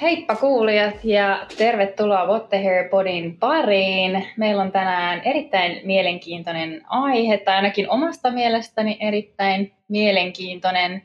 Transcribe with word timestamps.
Heippa 0.00 0.36
kuulijat 0.36 1.04
ja 1.04 1.46
tervetuloa 1.58 2.26
What 2.26 2.48
the 2.48 2.64
Hair 2.64 2.88
Podin 2.88 3.36
pariin. 3.36 4.26
Meillä 4.36 4.62
on 4.62 4.72
tänään 4.72 5.22
erittäin 5.24 5.80
mielenkiintoinen 5.84 6.82
aihe, 6.88 7.36
tai 7.36 7.54
ainakin 7.54 7.90
omasta 7.90 8.30
mielestäni 8.30 8.96
erittäin 9.00 9.72
mielenkiintoinen 9.88 11.02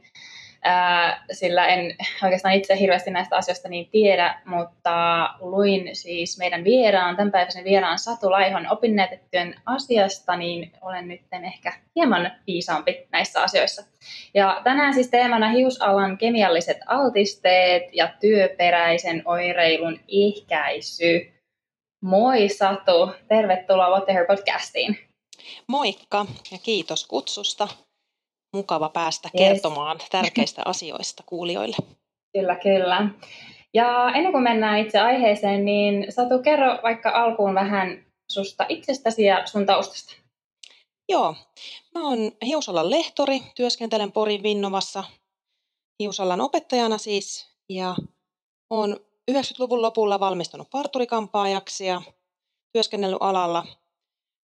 sillä 1.31 1.67
en 1.67 1.95
oikeastaan 2.23 2.53
itse 2.53 2.79
hirveästi 2.79 3.11
näistä 3.11 3.35
asioista 3.35 3.69
niin 3.69 3.89
tiedä, 3.91 4.41
mutta 4.45 5.29
luin 5.39 5.95
siis 5.95 6.37
meidän 6.37 6.63
vieraan, 6.63 7.15
tämänpäiväisen 7.15 7.63
vieraan 7.63 7.99
Satu 7.99 8.31
Laihon 8.31 8.71
opinnäytettyön 8.71 9.55
asiasta, 9.65 10.35
niin 10.35 10.71
olen 10.81 11.07
nyt 11.07 11.21
ehkä 11.43 11.73
hieman 11.95 12.31
viisaampi 12.47 13.07
näissä 13.11 13.41
asioissa. 13.41 13.83
Ja 14.33 14.61
tänään 14.63 14.93
siis 14.93 15.09
teemana 15.09 15.49
hiusalan 15.49 16.17
kemialliset 16.17 16.77
altisteet 16.85 17.83
ja 17.93 18.13
työperäisen 18.19 19.21
oireilun 19.25 19.99
ehkäisy. 20.07 21.33
Moi 22.01 22.49
Satu, 22.49 23.11
tervetuloa 23.27 23.89
What 23.89 24.05
the 24.05 24.25
podcastiin. 24.27 24.99
Moikka 25.67 26.25
ja 26.51 26.57
kiitos 26.63 27.07
kutsusta 27.07 27.67
mukava 28.53 28.89
päästä 28.89 29.29
yes. 29.39 29.47
kertomaan 29.47 29.99
tärkeistä 30.11 30.61
asioista 30.65 31.23
kuulijoille. 31.25 31.75
Kyllä, 32.33 32.55
kyllä. 32.55 33.09
Ja 33.73 34.11
ennen 34.15 34.31
kuin 34.31 34.43
mennään 34.43 34.79
itse 34.79 34.99
aiheeseen, 34.99 35.65
niin 35.65 36.05
Satu, 36.09 36.39
kerro 36.39 36.79
vaikka 36.83 37.09
alkuun 37.09 37.55
vähän 37.55 38.05
susta 38.31 38.65
itsestäsi 38.69 39.23
ja 39.23 39.47
sun 39.47 39.65
taustasta. 39.65 40.13
Joo, 41.09 41.35
mä 41.95 42.07
oon 42.07 42.31
Hiusalan 42.45 42.91
lehtori, 42.91 43.39
työskentelen 43.55 44.11
Porin 44.11 44.43
Vinnovassa 44.43 45.03
Hiusalan 45.99 46.41
opettajana 46.41 46.97
siis, 46.97 47.55
ja 47.69 47.95
oon 48.69 48.97
90-luvun 49.31 49.81
lopulla 49.81 50.19
valmistunut 50.19 50.69
parturikampaajaksi 50.69 51.85
ja 51.85 52.01
työskennellyt 52.73 53.21
alalla 53.21 53.65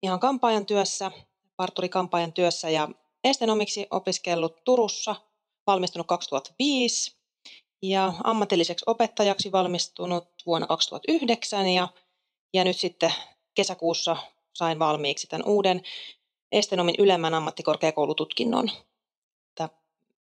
ihan 0.02 0.20
kampaajan 0.20 0.66
työssä, 0.66 1.10
parturikampaajan 1.56 2.32
työssä 2.32 2.70
ja 2.70 2.88
estenomiksi 3.24 3.86
opiskellut 3.90 4.64
Turussa, 4.64 5.16
valmistunut 5.66 6.06
2005 6.06 7.16
ja 7.82 8.12
ammatilliseksi 8.24 8.84
opettajaksi 8.88 9.52
valmistunut 9.52 10.28
vuonna 10.46 10.66
2009 10.66 11.68
ja, 11.68 11.88
ja 12.54 12.64
nyt 12.64 12.76
sitten 12.76 13.12
kesäkuussa 13.54 14.16
sain 14.52 14.78
valmiiksi 14.78 15.26
tämän 15.26 15.46
uuden 15.46 15.82
Estenomin 16.52 16.94
ylemmän 16.98 17.34
ammattikorkeakoulututkinnon, 17.34 18.70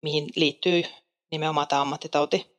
mihin 0.02 0.28
liittyy 0.36 0.84
nimenomaan 1.32 1.68
tämä 1.68 1.82
ammattitauti 1.82 2.58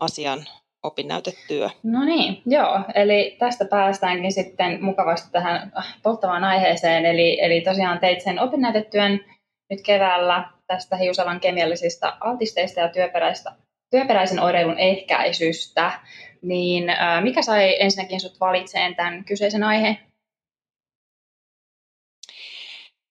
asian 0.00 0.46
opinnäytetyö. 0.82 1.70
No 1.82 2.04
niin, 2.04 2.42
joo. 2.46 2.80
Eli 2.94 3.36
tästä 3.38 3.64
päästäänkin 3.64 4.32
sitten 4.32 4.84
mukavasti 4.84 5.30
tähän 5.32 5.72
polttavaan 6.02 6.44
aiheeseen. 6.44 7.06
Eli, 7.06 7.38
eli 7.40 7.60
tosiaan 7.60 7.98
teit 7.98 8.20
sen 8.20 8.40
opinnäytetyön 8.40 9.24
nyt 9.70 9.80
keväällä 9.82 10.50
tästä 10.66 10.96
hiusalan 10.96 11.40
kemiallisista 11.40 12.16
altisteista 12.20 12.80
ja 12.80 12.88
työperäistä, 12.88 13.52
työperäisen 13.90 14.40
oireilun 14.40 14.78
ehkäisystä, 14.78 16.00
niin 16.42 16.84
mikä 17.22 17.42
sai 17.42 17.82
ensinnäkin 17.82 18.20
sut 18.20 18.40
valitseen 18.40 18.96
tämän 18.96 19.24
kyseisen 19.24 19.64
aiheen? 19.64 19.98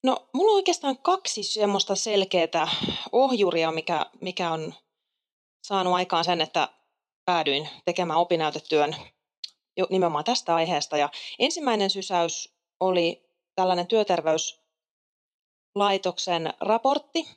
No, 0.04 0.30
mulla 0.34 0.52
on 0.52 0.56
oikeastaan 0.56 0.98
kaksi 0.98 1.44
semmoista 1.44 1.96
selkeää 1.96 2.68
ohjuria, 3.12 3.72
mikä, 3.72 4.06
mikä 4.22 4.52
on 4.52 4.74
saanut 5.68 5.94
aikaan 5.94 6.24
sen, 6.24 6.42
että 6.42 6.68
päädyin 7.26 7.70
tekemään 7.86 8.20
opinnäytetyön 8.20 8.96
nimenomaan 9.90 10.24
tästä 10.24 10.56
aiheesta. 10.56 10.98
Ja 10.98 11.10
ensimmäinen 11.40 11.90
sysäys 11.90 12.56
oli 12.80 13.30
tällainen 13.56 13.88
työterveys 13.88 14.67
laitoksen 15.78 16.54
raportti, 16.60 17.28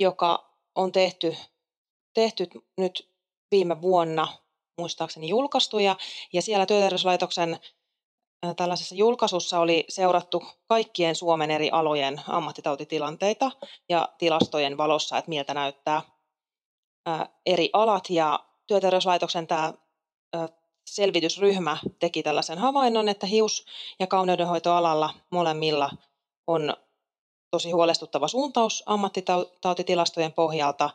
joka 0.00 0.50
on 0.74 0.92
tehty, 0.92 1.36
tehty 2.14 2.48
nyt 2.76 3.10
viime 3.50 3.82
vuonna 3.82 4.28
muistaakseni 4.78 5.28
julkaistu. 5.28 5.78
Ja, 5.78 5.96
ja 6.32 6.42
siellä 6.42 6.66
työterveyslaitoksen 6.66 7.60
tällaisessa 8.56 8.94
julkaisussa 8.94 9.58
oli 9.58 9.84
seurattu 9.88 10.42
kaikkien 10.66 11.16
Suomen 11.16 11.50
eri 11.50 11.70
alojen 11.70 12.20
ammattitautitilanteita 12.28 13.50
ja 13.88 14.08
tilastojen 14.18 14.76
valossa, 14.76 15.18
että 15.18 15.28
miltä 15.28 15.54
näyttää 15.54 16.02
eri 17.46 17.70
alat. 17.72 18.10
Ja 18.10 18.44
työterveyslaitoksen 18.66 19.46
tämä 19.46 19.74
selvitysryhmä 20.86 21.76
teki 21.98 22.22
tällaisen 22.22 22.58
havainnon, 22.58 23.08
että 23.08 23.26
hius- 23.26 23.66
ja 23.98 24.06
kauneudenhoitoalalla 24.06 25.14
molemmilla 25.30 25.90
on 26.46 26.76
tosi 27.50 27.70
huolestuttava 27.70 28.28
suuntaus 28.28 28.82
ammattitautitilastojen 28.86 30.32
pohjalta. 30.32 30.90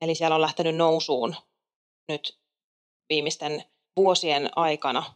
Eli 0.00 0.14
siellä 0.14 0.34
on 0.34 0.40
lähtenyt 0.40 0.76
nousuun 0.76 1.36
nyt 2.08 2.38
viimeisten 3.08 3.64
vuosien 3.96 4.50
aikana 4.56 5.14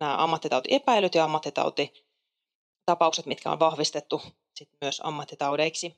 nämä 0.00 0.22
ammattitautiepäilyt 0.22 1.14
ja 1.14 1.24
ammattitautitapaukset, 1.24 3.26
mitkä 3.26 3.50
on 3.50 3.58
vahvistettu 3.58 4.22
sit 4.54 4.68
myös 4.80 5.00
ammattitaudeiksi. 5.04 5.96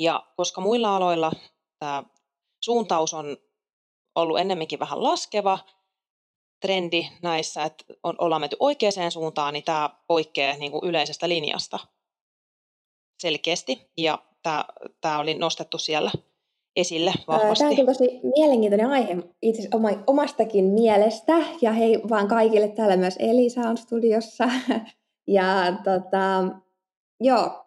Ja 0.00 0.26
koska 0.36 0.60
muilla 0.60 0.96
aloilla 0.96 1.32
tämä 1.78 2.02
suuntaus 2.64 3.14
on 3.14 3.36
ollut 4.14 4.38
ennemminkin 4.38 4.78
vähän 4.78 5.02
laskeva 5.02 5.58
trendi 6.60 7.08
näissä, 7.22 7.64
että 7.64 7.84
on, 8.02 8.14
ollaan 8.18 8.40
menty 8.40 8.56
oikeaan 8.60 9.12
suuntaan, 9.12 9.52
niin 9.52 9.64
tämä 9.64 9.90
poikkeaa 10.06 10.56
niin 10.56 10.72
kuin 10.72 10.84
yleisestä 10.84 11.28
linjasta 11.28 11.78
selkeästi 13.22 13.90
ja 13.96 14.18
tämä, 14.42 14.64
tämä 15.00 15.18
oli 15.18 15.34
nostettu 15.34 15.78
siellä 15.78 16.10
esille 16.76 17.12
vahvasti. 17.28 17.58
Tämä 17.58 17.70
onkin 17.70 17.86
tosi 17.86 18.20
mielenkiintoinen 18.36 18.90
aihe 18.90 19.16
itse 19.42 19.68
omastakin 20.06 20.64
mielestä 20.64 21.32
ja 21.62 21.72
hei 21.72 22.00
vaan 22.10 22.28
kaikille 22.28 22.68
täällä 22.68 22.96
myös 22.96 23.16
Elisa 23.18 23.60
on 23.60 23.76
studiossa. 23.76 24.48
Ja 25.26 25.76
tota, 25.84 26.44
joo, 27.20 27.66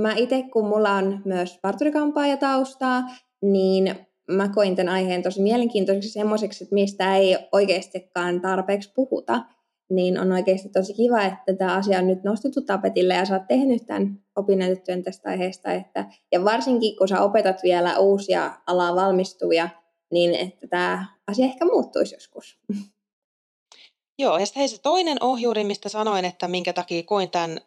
mä 0.00 0.14
itse 0.16 0.42
kun 0.52 0.66
mulla 0.66 0.90
on 0.90 1.22
myös 1.24 1.58
parturikampaaja 1.62 2.36
taustaa, 2.36 3.02
niin 3.42 4.06
mä 4.30 4.48
koin 4.48 4.76
tämän 4.76 4.94
aiheen 4.94 5.22
tosi 5.22 5.42
mielenkiintoiseksi 5.42 6.08
semmoiseksi, 6.08 6.64
että 6.64 6.74
mistä 6.74 7.16
ei 7.16 7.36
oikeastikaan 7.52 8.40
tarpeeksi 8.40 8.92
puhuta 8.94 9.40
niin 9.90 10.20
on 10.20 10.32
oikeasti 10.32 10.68
tosi 10.68 10.94
kiva, 10.94 11.22
että 11.22 11.54
tämä 11.58 11.74
asia 11.74 11.98
on 11.98 12.06
nyt 12.06 12.24
nostettu 12.24 12.60
tapetille 12.60 13.14
ja 13.14 13.24
sä 13.24 13.34
oot 13.34 13.46
tehnyt 13.48 13.86
tämän 13.86 14.20
opinnäytetyön 14.36 15.02
tästä 15.02 15.28
aiheesta. 15.28 15.72
Että, 15.72 16.04
ja 16.32 16.44
varsinkin 16.44 16.96
kun 16.96 17.08
sä 17.08 17.22
opetat 17.22 17.62
vielä 17.62 17.98
uusia 17.98 18.50
alaa 18.66 18.94
valmistuvia, 18.94 19.68
niin 20.12 20.34
että 20.34 20.66
tämä 20.66 21.06
asia 21.26 21.44
ehkä 21.44 21.64
muuttuisi 21.64 22.14
joskus. 22.14 22.58
Joo, 24.18 24.38
ja 24.38 24.46
sitten 24.46 24.68
se 24.68 24.80
toinen 24.80 25.16
ohjuri, 25.20 25.64
mistä 25.64 25.88
sanoin, 25.88 26.24
että 26.24 26.48
minkä 26.48 26.72
takia 26.72 27.02
koin 27.02 27.30
tämän 27.30 27.60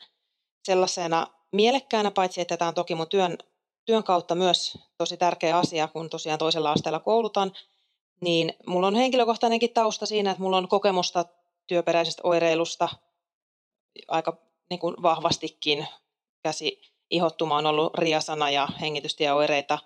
sellaisena 0.64 1.28
mielekkäänä, 1.52 2.12
paitsi 2.12 2.42
että 2.42 2.58
tämä 2.58 2.68
on 2.68 2.74
toki 2.74 2.96
mun 2.96 3.10
työn, 3.10 3.38
työn 3.86 4.04
kautta 4.04 4.36
myös 4.36 4.78
tosi 4.98 5.18
tärkeä 5.18 5.58
asia, 5.58 5.88
kun 5.88 6.10
tosiaan 6.10 6.40
toisella 6.40 6.72
asteella 6.72 7.00
koulutan, 7.00 7.52
niin 8.22 8.54
mulla 8.68 8.88
on 8.88 8.96
henkilökohtainenkin 8.96 9.74
tausta 9.74 10.06
siinä, 10.06 10.32
että 10.32 10.44
mulla 10.44 10.58
on 10.58 10.68
kokemusta 10.68 11.26
työperäisestä 11.68 12.22
oireilusta 12.26 12.90
aika 14.08 14.38
niin 14.70 14.80
kuin 14.80 14.96
vahvastikin 15.02 15.88
käsi 16.44 16.82
ihottuma 17.10 17.58
on 17.58 17.66
ollut 17.66 17.98
riasana 17.98 18.50
ja 18.50 18.68
hengitystieoireita, 18.82 19.80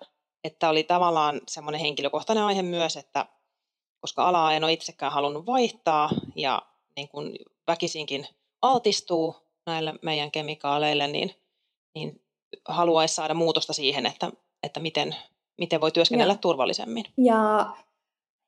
että 0.44 0.68
oli 0.68 0.82
tavallaan 0.82 1.40
semmoinen 1.48 1.80
henkilökohtainen 1.80 2.44
aihe 2.44 2.62
myös, 2.62 2.96
että 2.96 3.26
koska 4.00 4.28
alaa 4.28 4.52
en 4.52 4.64
ole 4.64 4.72
itsekään 4.72 5.12
halunnut 5.12 5.46
vaihtaa 5.46 6.10
ja 6.36 6.62
niin 6.96 7.08
kuin 7.08 7.38
väkisinkin 7.66 8.26
altistuu 8.62 9.36
näille 9.66 9.94
meidän 10.02 10.30
kemikaaleille, 10.30 11.06
niin, 11.06 11.34
niin 11.94 12.22
haluaisi 12.68 13.14
saada 13.14 13.34
muutosta 13.34 13.72
siihen, 13.72 14.06
että, 14.06 14.32
että 14.62 14.80
miten, 14.80 15.16
miten 15.58 15.80
voi 15.80 15.92
työskennellä 15.92 16.32
ja. 16.32 16.38
turvallisemmin. 16.38 17.04
Ja 17.16 17.70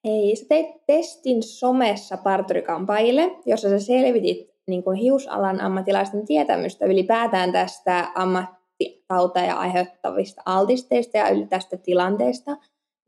Hei, 0.04 0.36
sä 0.36 0.44
teit 0.48 0.86
testin 0.86 1.42
somessa 1.42 2.16
parturikampaajille, 2.16 3.36
jossa 3.46 3.68
sä 3.68 3.78
selvitit 3.78 4.50
niin 4.66 4.82
kuin 4.82 4.96
hiusalan 4.96 5.60
ammattilaisten 5.60 6.26
tietämystä 6.26 6.86
ylipäätään 6.86 7.52
tästä 7.52 8.12
ammattitauteja 8.14 9.58
aiheuttavista 9.58 10.42
altisteista 10.46 11.18
ja 11.18 11.28
yli 11.28 11.46
tästä 11.46 11.76
tilanteesta, 11.76 12.56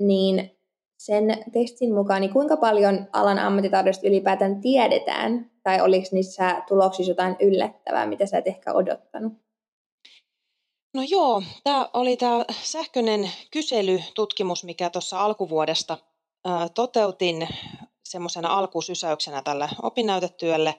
niin 0.03 0.51
sen 0.99 1.45
testin 1.53 1.95
mukaan, 1.95 2.21
niin 2.21 2.33
kuinka 2.33 2.57
paljon 2.57 3.07
alan 3.13 3.39
ammattitaudesta 3.39 4.09
ylipäätään 4.09 4.61
tiedetään, 4.61 5.51
tai 5.63 5.81
oliko 5.81 6.07
niissä 6.13 6.63
tuloksissa 6.69 7.11
jotain 7.11 7.37
yllättävää, 7.41 8.07
mitä 8.07 8.27
sä 8.27 8.39
et 8.39 8.47
ehkä 8.47 8.73
odottanut? 8.73 9.33
No 10.95 11.03
joo, 11.09 11.43
tämä 11.65 11.89
oli 11.93 12.17
tämä 12.17 12.45
sähköinen 12.63 13.31
kyselytutkimus, 13.51 14.65
mikä 14.65 14.91
tuossa 14.91 15.21
alkuvuodesta 15.21 15.99
toteutin 16.75 17.49
semmoisena 18.05 18.49
alkusysäyksenä 18.49 19.43
tälle 19.43 19.69
opinnäytetyölle, 19.83 20.75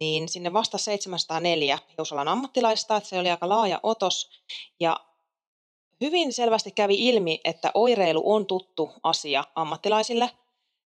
niin 0.00 0.28
sinne 0.28 0.52
vasta 0.52 0.78
704 0.78 1.78
hiusalan 1.98 2.28
ammattilaista, 2.28 2.96
että 2.96 3.08
se 3.08 3.18
oli 3.18 3.30
aika 3.30 3.48
laaja 3.48 3.80
otos. 3.82 4.30
Ja 4.80 5.00
hyvin 6.00 6.32
selvästi 6.32 6.70
kävi 6.70 7.08
ilmi, 7.08 7.40
että 7.44 7.70
oireilu 7.74 8.32
on 8.32 8.46
tuttu 8.46 8.90
asia 9.02 9.44
ammattilaisille. 9.54 10.30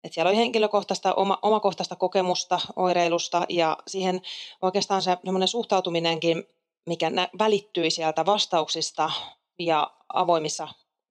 Että 0.04 0.14
siellä 0.14 0.28
oli 0.28 0.36
henkilökohtaista, 0.36 1.14
oma, 1.14 1.38
omakohtaista 1.42 1.96
kokemusta 1.96 2.60
oireilusta 2.76 3.46
ja 3.48 3.76
siihen 3.86 4.22
oikeastaan 4.62 5.02
se 5.02 5.16
suhtautuminenkin, 5.46 6.44
mikä 6.86 7.10
nä, 7.10 7.28
välittyi 7.38 7.90
sieltä 7.90 8.26
vastauksista 8.26 9.10
ja 9.58 9.90
avoimissa 10.14 10.68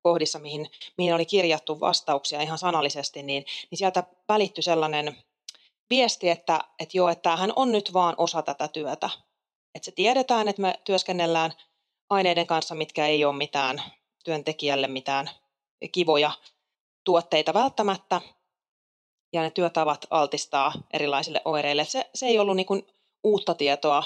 kohdissa, 0.09 0.39
mihin, 0.39 0.69
mihin 0.97 1.15
oli 1.15 1.25
kirjattu 1.25 1.79
vastauksia 1.79 2.41
ihan 2.41 2.57
sanallisesti, 2.57 3.23
niin, 3.23 3.45
niin 3.71 3.77
sieltä 3.77 4.03
välittyi 4.29 4.63
sellainen 4.63 5.17
viesti, 5.89 6.29
että, 6.29 6.59
että 6.79 6.97
joo, 6.97 7.09
että 7.09 7.21
tämähän 7.21 7.53
on 7.55 7.71
nyt 7.71 7.93
vaan 7.93 8.15
osa 8.17 8.41
tätä 8.41 8.67
työtä. 8.67 9.09
Että 9.75 9.85
se 9.85 9.91
tiedetään, 9.91 10.47
että 10.47 10.61
me 10.61 10.79
työskennellään 10.83 11.53
aineiden 12.09 12.47
kanssa, 12.47 12.75
mitkä 12.75 13.05
ei 13.05 13.25
ole 13.25 13.35
mitään 13.35 13.83
työntekijälle 14.23 14.87
mitään 14.87 15.29
kivoja 15.91 16.31
tuotteita 17.03 17.53
välttämättä, 17.53 18.21
ja 19.33 19.41
ne 19.41 19.51
työtavat 19.51 20.07
altistaa 20.09 20.73
erilaisille 20.93 21.41
oireille. 21.45 21.85
Se, 21.85 22.09
se 22.15 22.25
ei 22.25 22.39
ollut 22.39 22.55
niin 22.55 22.87
uutta 23.23 23.55
tietoa 23.55 24.03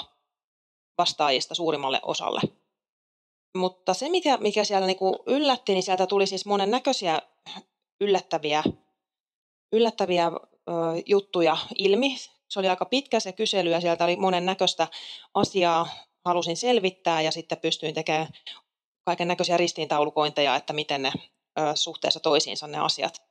vastaajista 0.97 1.55
suurimmalle 1.55 1.99
osalle. 2.03 2.41
Mutta 3.57 3.93
se, 3.93 4.09
mikä, 4.09 4.37
mikä 4.37 4.63
siellä 4.63 4.87
niin 4.87 4.97
kuin 4.97 5.15
yllätti, 5.25 5.73
niin 5.73 5.83
sieltä 5.83 6.07
tuli 6.07 6.27
siis 6.27 6.45
monen 6.45 6.71
näköisiä 6.71 7.21
yllättäviä, 8.01 8.63
yllättäviä 9.73 10.27
ö, 10.27 10.71
juttuja 11.05 11.57
ilmi. 11.77 12.17
Se 12.49 12.59
oli 12.59 12.69
aika 12.69 12.85
pitkä 12.85 13.19
se 13.19 13.31
kysely 13.31 13.69
ja 13.69 13.81
sieltä 13.81 14.03
oli 14.03 14.15
monen 14.15 14.45
näköistä 14.45 14.87
asiaa 15.33 15.87
halusin 16.25 16.57
selvittää 16.57 17.21
ja 17.21 17.31
sitten 17.31 17.57
pystyin 17.57 17.93
tekemään 17.93 18.27
kaiken 19.05 19.27
näköisiä 19.27 19.57
ristiintaulukointeja, 19.57 20.55
että 20.55 20.73
miten 20.73 21.01
ne 21.01 21.11
ö, 21.59 21.61
suhteessa 21.75 22.19
toisiinsa 22.19 22.67
ne 22.67 22.79
asiat 22.79 23.21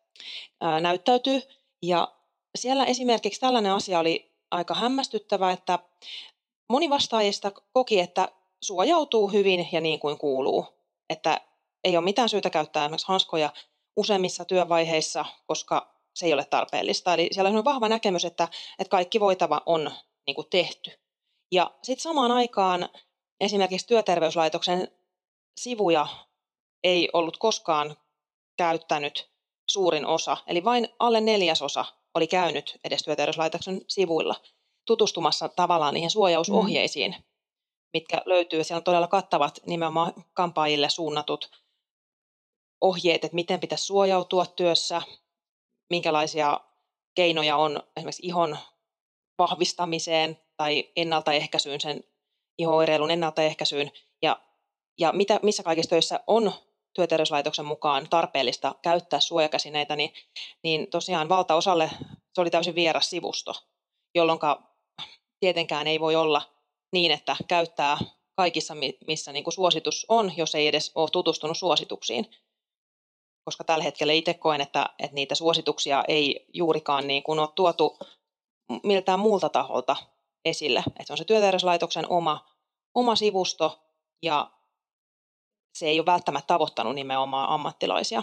ö, 0.64 0.80
näyttäytyy. 0.80 1.42
Ja 1.82 2.12
siellä 2.58 2.84
esimerkiksi 2.84 3.40
tällainen 3.40 3.72
asia 3.72 3.98
oli 3.98 4.32
aika 4.50 4.74
hämmästyttävä, 4.74 5.52
että 5.52 5.78
moni 6.68 6.90
vastaajista 6.90 7.52
koki, 7.72 8.00
että 8.00 8.28
suojautuu 8.62 9.28
hyvin 9.28 9.68
ja 9.72 9.80
niin 9.80 10.00
kuin 10.00 10.18
kuuluu. 10.18 10.66
Että 11.10 11.40
ei 11.84 11.96
ole 11.96 12.04
mitään 12.04 12.28
syytä 12.28 12.50
käyttää 12.50 12.84
esimerkiksi 12.84 13.08
hanskoja 13.08 13.52
useimmissa 13.96 14.44
työvaiheissa, 14.44 15.24
koska 15.46 15.94
se 16.14 16.26
ei 16.26 16.32
ole 16.32 16.44
tarpeellista. 16.44 17.14
Eli 17.14 17.28
siellä 17.32 17.50
on 17.50 17.64
vahva 17.64 17.88
näkemys, 17.88 18.24
että, 18.24 18.48
että 18.78 18.90
kaikki 18.90 19.20
voitava 19.20 19.62
on 19.66 19.90
niin 20.26 20.34
kuin 20.34 20.46
tehty. 20.50 20.90
Ja 21.52 21.70
sitten 21.82 22.02
samaan 22.02 22.32
aikaan 22.32 22.88
esimerkiksi 23.40 23.86
työterveyslaitoksen 23.86 24.88
sivuja 25.56 26.06
ei 26.84 27.08
ollut 27.12 27.36
koskaan 27.36 27.96
käyttänyt 28.56 29.30
suurin 29.66 30.06
osa, 30.06 30.36
eli 30.46 30.64
vain 30.64 30.88
alle 30.98 31.20
neljäsosa 31.20 31.84
oli 32.14 32.26
käynyt 32.26 32.78
edes 32.84 33.02
työterveyslaitoksen 33.02 33.80
sivuilla 33.88 34.34
tutustumassa 34.86 35.48
tavallaan 35.48 35.94
niihin 35.94 36.10
suojausohjeisiin, 36.10 37.14
mm. 37.18 37.31
Mitkä 37.92 38.22
löytyy. 38.26 38.64
Siellä 38.64 38.78
on 38.78 38.84
todella 38.84 39.08
kattavat 39.08 39.60
nimenomaan 39.66 40.12
kampaajille 40.34 40.90
suunnatut 40.90 41.50
ohjeet, 42.80 43.24
että 43.24 43.34
miten 43.34 43.60
pitäisi 43.60 43.84
suojautua 43.84 44.46
työssä, 44.46 45.02
minkälaisia 45.90 46.60
keinoja 47.14 47.56
on 47.56 47.82
esimerkiksi 47.96 48.26
ihon 48.26 48.58
vahvistamiseen 49.38 50.38
tai 50.56 50.90
ennaltaehkäisyyn, 50.96 51.80
sen 51.80 52.04
ihoireilun 52.58 53.10
ennaltaehkäisyyn 53.10 53.92
ja, 54.22 54.42
ja 54.98 55.12
mitä, 55.12 55.40
missä 55.42 55.62
kaikissa 55.62 55.90
töissä 55.90 56.20
on 56.26 56.52
työterveyslaitoksen 56.94 57.64
mukaan 57.64 58.08
tarpeellista 58.10 58.74
käyttää 58.82 59.20
suojakäsineitä, 59.20 59.96
niin, 59.96 60.12
niin 60.62 60.90
tosiaan 60.90 61.28
valtaosalle 61.28 61.90
se 62.34 62.40
oli 62.40 62.50
täysin 62.50 62.74
vieras 62.74 63.10
sivusto, 63.10 63.54
jolloin 64.14 64.38
tietenkään 65.40 65.86
ei 65.86 66.00
voi 66.00 66.16
olla 66.16 66.42
niin, 66.92 67.10
että 67.10 67.36
käyttää 67.48 67.98
kaikissa, 68.36 68.74
missä 69.06 69.32
niin 69.32 69.44
kuin 69.44 69.54
suositus 69.54 70.06
on, 70.08 70.32
jos 70.36 70.54
ei 70.54 70.66
edes 70.66 70.92
ole 70.94 71.10
tutustunut 71.10 71.58
suosituksiin. 71.58 72.30
Koska 73.44 73.64
tällä 73.64 73.84
hetkellä 73.84 74.12
itse 74.12 74.34
koen, 74.34 74.60
että, 74.60 74.90
että 74.98 75.14
niitä 75.14 75.34
suosituksia 75.34 76.04
ei 76.08 76.46
juurikaan 76.52 77.06
niin 77.06 77.22
kuin 77.22 77.38
ole 77.38 77.48
tuotu 77.54 77.98
miltään 78.82 79.20
muulta 79.20 79.48
taholta 79.48 79.96
esille. 80.44 80.82
Että 80.86 81.04
se 81.04 81.12
on 81.12 81.16
se 81.16 81.24
työterveyslaitoksen 81.24 82.08
oma, 82.08 82.46
oma 82.94 83.16
sivusto 83.16 83.82
ja 84.22 84.50
se 85.74 85.86
ei 85.86 86.00
ole 86.00 86.06
välttämättä 86.06 86.46
tavoittanut 86.46 86.94
nimenomaan 86.94 87.48
ammattilaisia. 87.48 88.22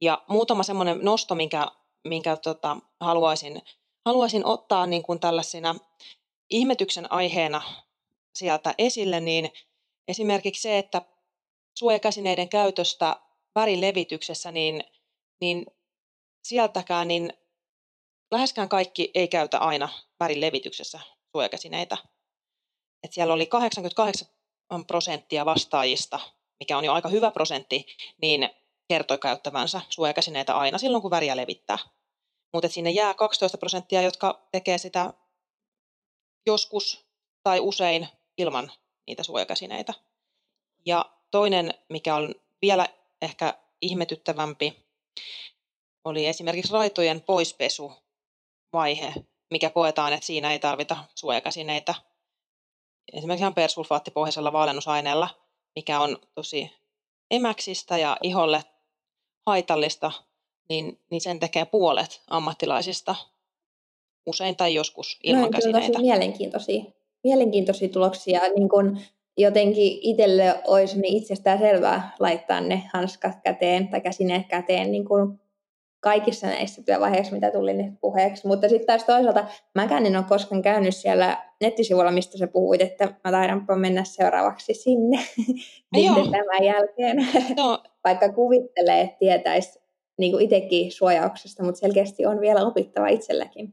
Ja 0.00 0.22
muutama 0.28 0.62
semmoinen 0.62 0.98
nosto, 1.02 1.34
minkä, 1.34 1.66
minkä 2.04 2.36
tota, 2.36 2.76
haluaisin, 3.00 3.62
haluaisin 4.04 4.46
ottaa 4.46 4.86
niin 4.86 5.02
kuin 5.02 5.20
tällaisina 5.20 5.74
ihmetyksen 6.50 7.12
aiheena 7.12 7.62
sieltä 8.34 8.74
esille, 8.78 9.20
niin 9.20 9.50
esimerkiksi 10.08 10.62
se, 10.62 10.78
että 10.78 11.02
suojakäsineiden 11.78 12.48
käytöstä 12.48 13.16
värilevityksessä, 13.54 14.52
niin, 14.52 14.84
niin 15.40 15.66
sieltäkään 16.44 17.08
niin 17.08 17.32
läheskään 18.30 18.68
kaikki 18.68 19.10
ei 19.14 19.28
käytä 19.28 19.58
aina 19.58 19.88
värilevityksessä 20.20 21.00
suojakäsineitä. 21.32 21.96
Et 23.02 23.12
siellä 23.12 23.34
oli 23.34 23.46
88 23.46 24.28
prosenttia 24.86 25.44
vastaajista, 25.44 26.20
mikä 26.60 26.78
on 26.78 26.84
jo 26.84 26.92
aika 26.92 27.08
hyvä 27.08 27.30
prosentti, 27.30 27.86
niin 28.22 28.50
kertoi 28.88 29.18
käyttävänsä 29.18 29.80
suojakäsineitä 29.88 30.56
aina 30.58 30.78
silloin, 30.78 31.02
kun 31.02 31.10
väriä 31.10 31.36
levittää. 31.36 31.78
Mutta 32.52 32.68
sinne 32.68 32.90
jää 32.90 33.14
12 33.14 33.58
prosenttia, 33.58 34.02
jotka 34.02 34.48
tekee 34.52 34.78
sitä 34.78 35.12
joskus 36.46 37.06
tai 37.42 37.60
usein 37.60 38.08
ilman 38.38 38.72
niitä 39.06 39.22
suojakäsineitä. 39.22 39.94
Ja 40.86 41.10
toinen, 41.30 41.74
mikä 41.88 42.14
on 42.14 42.34
vielä 42.62 42.88
ehkä 43.22 43.54
ihmetyttävämpi, 43.80 44.76
oli 46.04 46.26
esimerkiksi 46.26 46.72
raitojen 46.72 47.20
poispesu 47.20 47.92
vaihe, 48.72 49.14
mikä 49.50 49.70
koetaan, 49.70 50.12
että 50.12 50.26
siinä 50.26 50.52
ei 50.52 50.58
tarvita 50.58 50.96
suojakäsineitä 51.14 51.94
esimerkiksi 53.12 53.42
ihan 53.42 53.54
persulfaattipohjaisella 53.54 54.52
vaalennusaineella, 54.52 55.28
mikä 55.76 56.00
on 56.00 56.18
tosi 56.34 56.72
emäksistä 57.30 57.98
ja 57.98 58.16
iholle 58.22 58.64
haitallista, 59.46 60.12
niin, 60.68 61.00
niin 61.10 61.20
sen 61.20 61.40
tekee 61.40 61.64
puolet 61.64 62.22
ammattilaisista 62.30 63.14
usein 64.26 64.56
tai 64.56 64.74
joskus 64.74 65.18
ilman 65.22 65.42
no, 65.42 65.50
käsineitä. 65.50 65.86
Tosi 65.86 66.02
mielenkiintoisia, 66.02 66.84
mielenkiintoisia 67.24 67.88
tuloksia. 67.88 68.40
Niin 68.56 68.68
kun 68.68 68.98
jotenkin 69.36 69.98
itselle 70.00 70.54
olisi 70.66 71.00
niin 71.00 71.16
itsestään 71.16 71.58
selvää 71.58 72.16
laittaa 72.18 72.60
ne 72.60 72.82
hanskat 72.92 73.38
käteen 73.44 73.88
tai 73.88 74.00
käsineet 74.00 74.46
käteen 74.48 74.92
niin 74.92 75.04
kun 75.04 75.40
kaikissa 76.04 76.46
näissä 76.46 76.82
työvaiheissa, 76.82 77.34
mitä 77.34 77.50
tuli 77.50 77.72
nyt 77.72 77.94
puheeksi. 78.00 78.46
Mutta 78.46 78.68
sitten 78.68 78.86
taas 78.86 79.04
toisaalta 79.04 79.46
mäkään 79.74 80.06
en 80.06 80.16
ole 80.16 80.24
koskaan 80.28 80.62
käynyt 80.62 80.96
siellä 80.96 81.44
nettisivuilla, 81.60 82.10
mistä 82.10 82.38
sä 82.38 82.46
puhuit, 82.46 82.80
että 82.80 83.14
mä 83.24 83.30
taidanpa 83.30 83.76
mennä 83.76 84.04
seuraavaksi 84.04 84.74
sinne 84.74 85.18
tämän 86.30 86.64
jälkeen. 86.64 87.16
No. 87.56 87.82
Vaikka 88.04 88.32
kuvittelee, 88.32 89.00
että 89.00 89.18
tietäisi 89.18 89.80
niin 90.18 90.40
itsekin 90.40 90.92
suojauksesta, 90.92 91.64
mutta 91.64 91.80
selkeästi 91.80 92.26
on 92.26 92.40
vielä 92.40 92.66
opittava 92.66 93.08
itselläkin. 93.08 93.72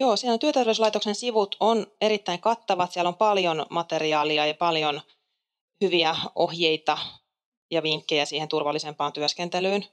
Joo, 0.00 0.16
siellä 0.16 0.38
työterveyslaitoksen 0.38 1.14
sivut 1.14 1.56
on 1.60 1.86
erittäin 2.00 2.40
kattavat. 2.40 2.92
Siellä 2.92 3.08
on 3.08 3.16
paljon 3.16 3.66
materiaalia 3.70 4.46
ja 4.46 4.54
paljon 4.54 5.00
hyviä 5.80 6.16
ohjeita 6.34 6.98
ja 7.70 7.82
vinkkejä 7.82 8.24
siihen 8.24 8.48
turvallisempaan 8.48 9.12
työskentelyyn. 9.12 9.86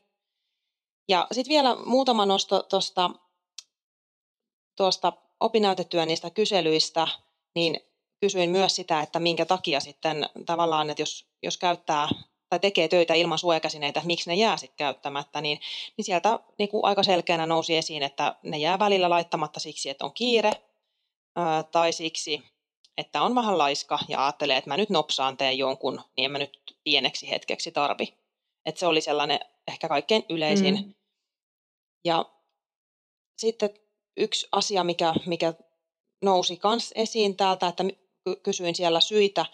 Ja 1.10 1.28
sitten 1.32 1.50
vielä 1.50 1.76
muutama 1.86 2.26
nosto 2.26 2.64
tuosta 2.64 3.10
tuosta 4.78 5.14
opinnäytetyön 5.40 6.08
niistä 6.08 6.30
kyselyistä, 6.30 7.08
niin 7.56 7.80
kysyin 8.22 8.50
myös 8.50 8.76
sitä, 8.76 9.02
että 9.02 9.20
minkä 9.20 9.46
takia 9.46 9.80
sitten 9.80 10.30
tavallaan, 10.46 10.90
että 10.90 11.02
jos, 11.02 11.26
jos 11.44 11.58
käyttää 11.58 12.10
tai 12.52 12.60
tekee 12.60 12.88
töitä 12.88 13.14
ilman 13.14 13.38
suojakäsineitä, 13.38 14.02
miksi 14.06 14.30
ne 14.30 14.36
jää 14.36 14.58
sitten 14.58 14.78
käyttämättä, 14.78 15.42
niin, 15.42 15.60
niin 15.98 16.06
sieltä 16.06 16.40
niin 16.60 16.70
kuin 16.70 16.86
aika 16.86 17.04
selkeänä 17.04 17.46
nousi 17.46 17.78
esiin, 17.78 18.04
että 18.04 18.36
ne 18.44 18.58
jää 18.58 18.80
välillä 18.80 19.10
laittamatta 19.10 19.60
siksi, 19.60 19.90
että 19.90 20.06
on 20.06 20.14
kiire 20.14 20.52
ää, 21.36 21.64
tai 21.64 21.92
siksi, 21.94 22.44
että 22.98 23.22
on 23.22 23.36
vähän 23.36 23.58
laiska 23.58 24.00
ja 24.08 24.26
ajattelee, 24.26 24.58
että 24.58 24.70
mä 24.70 24.78
nyt 24.78 24.90
nopsaan 24.90 25.38
teen 25.38 25.58
jonkun, 25.58 26.02
niin 26.18 26.26
en 26.26 26.32
mä 26.32 26.38
nyt 26.38 26.76
pieneksi 26.84 27.30
hetkeksi 27.30 27.72
tarvi. 27.72 28.14
Että 28.66 28.80
se 28.80 28.88
oli 28.88 29.02
sellainen 29.02 29.40
ehkä 29.68 29.88
kaikkein 29.88 30.26
yleisin. 30.30 30.76
Mm. 30.76 30.94
Ja 32.06 32.26
sitten 33.38 33.70
yksi 34.18 34.48
asia, 34.52 34.84
mikä, 34.84 35.14
mikä 35.26 35.54
nousi 36.22 36.60
myös 36.64 36.92
esiin 36.96 37.38
täältä, 37.38 37.68
että 37.68 37.84
kysyin 38.44 38.76
siellä 38.76 39.02
syitä, 39.02 39.46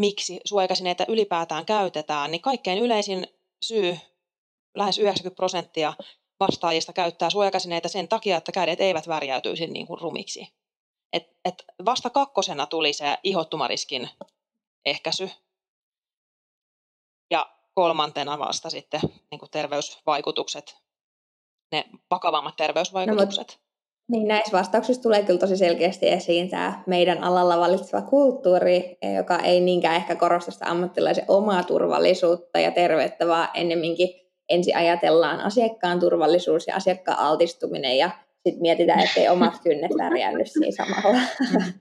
miksi 0.00 0.40
suojakäsineitä 0.44 1.04
ylipäätään 1.08 1.66
käytetään, 1.66 2.30
niin 2.30 2.42
kaikkein 2.42 2.78
yleisin 2.78 3.26
syy, 3.64 3.98
lähes 4.74 4.98
90 4.98 5.36
prosenttia 5.36 5.94
vastaajista 6.40 6.92
käyttää 6.92 7.30
suojakäsineitä 7.30 7.88
sen 7.88 8.08
takia, 8.08 8.36
että 8.36 8.52
kädet 8.52 8.80
eivät 8.80 9.08
värjäytyisi 9.08 9.66
niin 9.66 9.86
kuin 9.86 10.00
rumiksi. 10.00 10.48
Et, 11.12 11.36
et 11.44 11.64
vasta 11.84 12.10
kakkosena 12.10 12.66
tuli 12.66 12.92
se 12.92 13.18
ihottumariskin 13.22 14.10
ehkäisy. 14.84 15.30
Ja 17.30 17.56
kolmantena 17.74 18.38
vasta 18.38 18.70
sitten 18.70 19.00
niin 19.30 19.38
kuin 19.38 19.50
terveysvaikutukset, 19.50 20.76
ne 21.72 21.84
vakavammat 22.10 22.56
terveysvaikutukset. 22.56 23.48
No, 23.48 23.69
niin 24.10 24.28
näissä 24.28 24.58
vastauksissa 24.58 25.02
tulee 25.02 25.22
kyllä 25.22 25.38
tosi 25.38 25.56
selkeästi 25.56 26.08
esiin 26.08 26.50
tämä 26.50 26.82
meidän 26.86 27.24
alalla 27.24 27.58
valitseva 27.58 28.02
kulttuuri, 28.02 28.98
joka 29.16 29.38
ei 29.38 29.60
niinkään 29.60 29.96
ehkä 29.96 30.16
korosta 30.16 30.50
sitä 30.50 30.70
ammattilaisen 30.70 31.24
omaa 31.28 31.62
turvallisuutta 31.62 32.60
ja 32.60 32.70
terveyttä, 32.70 33.28
vaan 33.28 33.48
ennemminkin 33.54 34.08
ensin 34.48 34.76
ajatellaan 34.76 35.40
asiakkaan 35.40 36.00
turvallisuus 36.00 36.66
ja 36.66 36.76
asiakkaan 36.76 37.18
altistuminen 37.18 37.98
ja 37.98 38.10
sitten 38.34 38.62
mietitään, 38.62 39.00
ettei 39.00 39.28
omat 39.28 39.54
kynnet 39.62 39.90
värjännyt 39.98 40.50
siinä 40.50 40.86
samalla. 40.86 41.20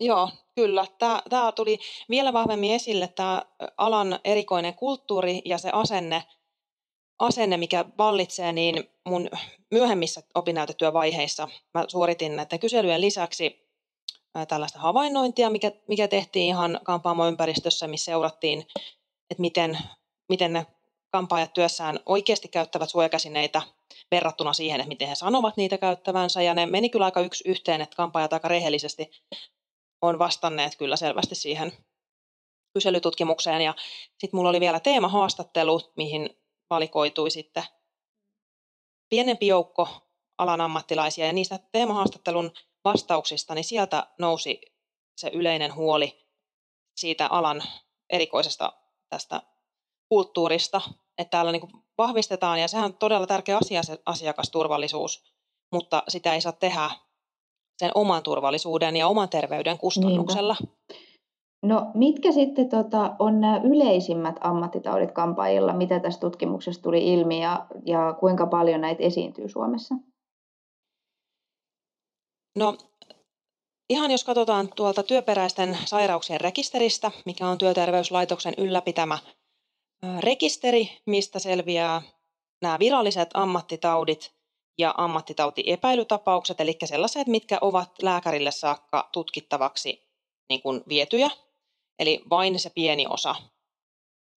Joo, 0.00 0.30
kyllä. 0.54 0.86
Tämä, 0.98 1.22
tämä 1.30 1.52
tuli 1.52 1.78
vielä 2.10 2.32
vahvemmin 2.32 2.74
esille, 2.74 3.08
tämä 3.14 3.42
alan 3.76 4.18
erikoinen 4.24 4.74
kulttuuri 4.74 5.42
ja 5.44 5.58
se 5.58 5.70
asenne, 5.72 6.22
asenne 7.18 7.56
mikä 7.56 7.84
vallitsee, 7.98 8.52
niin 8.52 8.90
mun 9.08 9.30
myöhemmissä 9.70 10.22
opinnäytetyövaiheissa 10.34 11.48
mä 11.74 11.84
suoritin 11.88 12.36
näiden 12.36 12.58
kyselyjen 12.58 13.00
lisäksi 13.00 13.68
tällaista 14.48 14.78
havainnointia, 14.78 15.50
mikä, 15.50 15.72
mikä 15.88 16.08
tehtiin 16.08 16.46
ihan 16.46 16.80
kampaamoympäristössä, 16.84 17.88
missä 17.88 18.04
seurattiin, 18.04 18.66
että 19.30 19.40
miten, 19.40 19.78
miten 20.28 20.52
ne 20.52 20.66
kampaajat 21.10 21.52
työssään 21.52 22.00
oikeasti 22.06 22.48
käyttävät 22.48 22.90
suojakäsineitä 22.90 23.62
verrattuna 24.10 24.52
siihen, 24.52 24.80
että 24.80 24.88
miten 24.88 25.08
he 25.08 25.14
sanovat 25.14 25.56
niitä 25.56 25.78
käyttävänsä. 25.78 26.42
Ja 26.42 26.54
ne 26.54 26.66
meni 26.66 26.88
kyllä 26.88 27.04
aika 27.04 27.20
yksi 27.20 27.48
yhteen, 27.48 27.80
että 27.80 27.96
kampaajat 27.96 28.32
aika 28.32 28.48
rehellisesti 28.48 29.10
on 30.02 30.18
vastanneet 30.18 30.76
kyllä 30.76 30.96
selvästi 30.96 31.34
siihen 31.34 31.72
kyselytutkimukseen. 32.74 33.62
Ja 33.62 33.74
sitten 34.18 34.38
mulla 34.38 34.50
oli 34.50 34.60
vielä 34.60 34.80
teemahaastattelu, 34.80 35.80
mihin 35.96 36.30
valikoitui 36.70 37.30
sitten 37.30 37.64
pienempi 39.08 39.46
joukko 39.46 39.88
alan 40.38 40.60
ammattilaisia. 40.60 41.26
Ja 41.26 41.32
niistä 41.32 41.58
teemahaastattelun 41.72 42.52
vastauksista, 42.84 43.54
niin 43.54 43.64
sieltä 43.64 44.06
nousi 44.18 44.60
se 45.16 45.30
yleinen 45.34 45.74
huoli 45.74 46.26
siitä 46.96 47.26
alan 47.26 47.62
erikoisesta 48.10 48.72
tästä 49.08 49.42
kulttuurista, 50.08 50.80
että 51.18 51.30
täällä 51.30 51.52
niin 51.52 51.84
vahvistetaan, 51.98 52.60
ja 52.60 52.68
sehän 52.68 52.84
on 52.84 52.94
todella 52.94 53.26
tärkeä 53.26 53.56
asia 53.56 53.82
se 53.82 53.98
asiakasturvallisuus, 54.06 55.24
mutta 55.72 56.02
sitä 56.08 56.34
ei 56.34 56.40
saa 56.40 56.52
tehdä 56.52 56.90
sen 57.78 57.90
oman 57.94 58.22
turvallisuuden 58.22 58.96
ja 58.96 59.08
oman 59.08 59.28
terveyden 59.28 59.78
kustannuksella. 59.78 60.56
Niinpä. 60.60 61.07
No 61.62 61.90
mitkä 61.94 62.32
sitten 62.32 62.68
tota, 62.68 63.16
on 63.18 63.40
nämä 63.40 63.60
yleisimmät 63.64 64.36
ammattitaudit 64.40 65.12
kampaajilla, 65.12 65.72
mitä 65.72 66.00
tässä 66.00 66.20
tutkimuksessa 66.20 66.82
tuli 66.82 67.12
ilmi 67.12 67.42
ja, 67.42 67.66
ja 67.86 68.16
kuinka 68.20 68.46
paljon 68.46 68.80
näitä 68.80 69.02
esiintyy 69.02 69.48
Suomessa? 69.48 69.94
No 72.56 72.76
ihan 73.90 74.10
jos 74.10 74.24
katsotaan 74.24 74.68
tuolta 74.76 75.02
työperäisten 75.02 75.78
sairauksien 75.84 76.40
rekisteristä, 76.40 77.10
mikä 77.26 77.48
on 77.48 77.58
työterveyslaitoksen 77.58 78.54
ylläpitämä 78.58 79.18
rekisteri, 80.20 80.88
mistä 81.06 81.38
selviää 81.38 82.02
nämä 82.62 82.78
viralliset 82.78 83.30
ammattitaudit 83.34 84.34
ja 84.78 84.94
ammattitautiepäilytapaukset, 84.96 86.60
eli 86.60 86.76
sellaiset, 86.84 87.26
mitkä 87.26 87.58
ovat 87.60 87.90
lääkärille 88.02 88.50
saakka 88.50 89.08
tutkittavaksi 89.12 90.08
niin 90.48 90.62
kuin 90.62 90.82
vietyjä. 90.88 91.30
Eli 91.98 92.22
vain 92.30 92.58
se 92.58 92.70
pieni 92.70 93.06
osa 93.10 93.34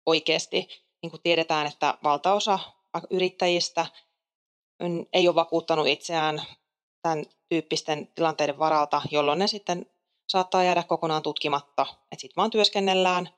oikeasti. 0.07 0.69
Niin 1.03 1.11
kuin 1.11 1.23
tiedetään, 1.23 1.67
että 1.67 1.99
valtaosa 2.03 2.59
yrittäjistä 3.11 3.87
ei 5.13 5.29
ole 5.29 5.35
vakuuttanut 5.35 5.87
itseään 5.87 6.43
tämän 7.03 7.25
tyyppisten 7.49 8.07
tilanteiden 8.15 8.59
varalta, 8.59 9.03
jolloin 9.11 9.39
ne 9.39 9.47
sitten 9.47 9.87
saattaa 10.29 10.65
jäädä 10.65 10.83
kokonaan 10.83 11.23
tutkimatta. 11.23 11.87
Että 12.13 12.21
sitten 12.21 12.37
vaan 12.37 12.51
työskennellään 12.51 13.29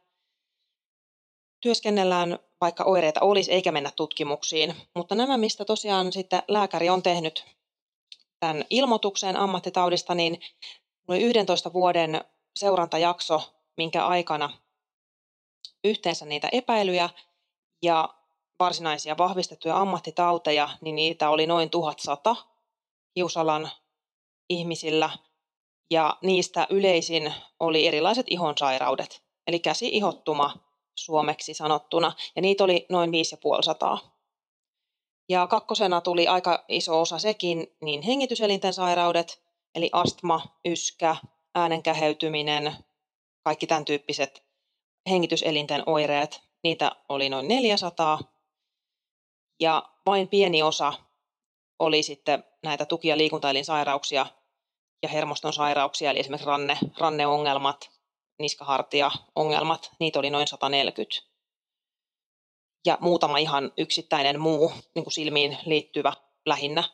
työskennellään, 1.63 2.39
vaikka 2.61 2.85
oireita 2.85 3.21
olisi, 3.21 3.53
eikä 3.53 3.73
mennä 3.73 3.91
tutkimuksiin. 3.97 4.75
Mutta 4.95 5.15
nämä, 5.15 5.37
mistä 5.37 5.65
tosiaan 5.65 6.13
sitten 6.13 6.43
lääkäri 6.49 6.91
on 6.91 7.03
tehnyt 7.03 7.45
tämän 8.41 8.65
ilmoituksen 8.71 9.37
ammattitaudista, 9.37 10.15
niin 10.15 10.41
oli 11.09 11.23
11 11.23 11.73
vuoden 11.73 12.21
seurantajakso, 12.57 13.55
minkä 13.77 14.07
aikana 14.07 14.51
yhteensä 15.85 16.27
niitä 16.27 16.49
epäilyjä 16.53 17.11
ja 17.83 18.09
varsinaisia 18.59 19.19
vahvistettuja 19.19 19.77
ammattitauteja, 19.77 20.69
niin 20.81 20.97
niitä 20.97 21.31
oli 21.31 21.47
noin 21.47 21.71
1100 21.71 22.37
hiusalan 23.17 23.71
ihmisillä. 24.49 25.11
Ja 25.91 26.19
niistä 26.23 26.67
yleisin 26.71 27.35
oli 27.61 27.87
erilaiset 27.87 28.27
ihonsairaudet, 28.31 29.23
eli 29.47 29.59
käsi-ihottuma, 29.59 30.55
suomeksi 30.95 31.55
sanottuna, 31.55 32.13
ja 32.37 32.43
niitä 32.43 32.65
oli 32.65 32.87
noin 32.89 33.13
5500. 33.13 33.99
Ja 35.29 35.47
kakkosena 35.47 36.01
tuli 36.01 36.29
aika 36.29 36.65
iso 36.69 37.01
osa 37.01 37.19
sekin, 37.19 37.77
niin 37.81 38.03
hengityselinten 38.03 38.73
sairaudet, 38.73 39.43
eli 39.75 39.91
astma, 39.93 40.41
yskä, 40.65 41.17
äänenkäheytyminen, 41.55 42.77
kaikki 43.43 43.67
tämän 43.67 43.85
tyyppiset 43.85 44.45
hengityselinten 45.11 45.83
oireet, 45.87 46.43
niitä 46.63 46.93
oli 47.09 47.29
noin 47.29 47.49
400. 47.49 48.19
Ja 49.61 49.83
vain 50.07 50.29
pieni 50.29 50.63
osa 50.63 50.93
oli 51.79 52.03
sitten 52.03 52.45
näitä 52.63 52.87
tuki- 52.87 53.09
ja 53.09 53.19
liikuntaelinsairauksia 53.19 54.27
ja 55.03 55.09
hermoston 55.09 55.53
sairauksia, 55.53 56.11
eli 56.11 56.21
esimerkiksi 56.21 56.47
ranne, 56.47 56.79
ranneongelmat, 56.99 57.91
niskahartia-ongelmat, 58.39 59.91
niitä 59.99 60.19
oli 60.19 60.31
noin 60.31 60.47
140. 60.49 61.23
Ja 62.87 62.99
muutama 63.01 63.39
ihan 63.39 63.73
yksittäinen 63.79 64.41
muu 64.41 64.73
niin 64.95 65.05
kuin 65.05 65.13
silmiin 65.13 65.59
liittyvä 65.67 66.13
lähinnä 66.47 66.85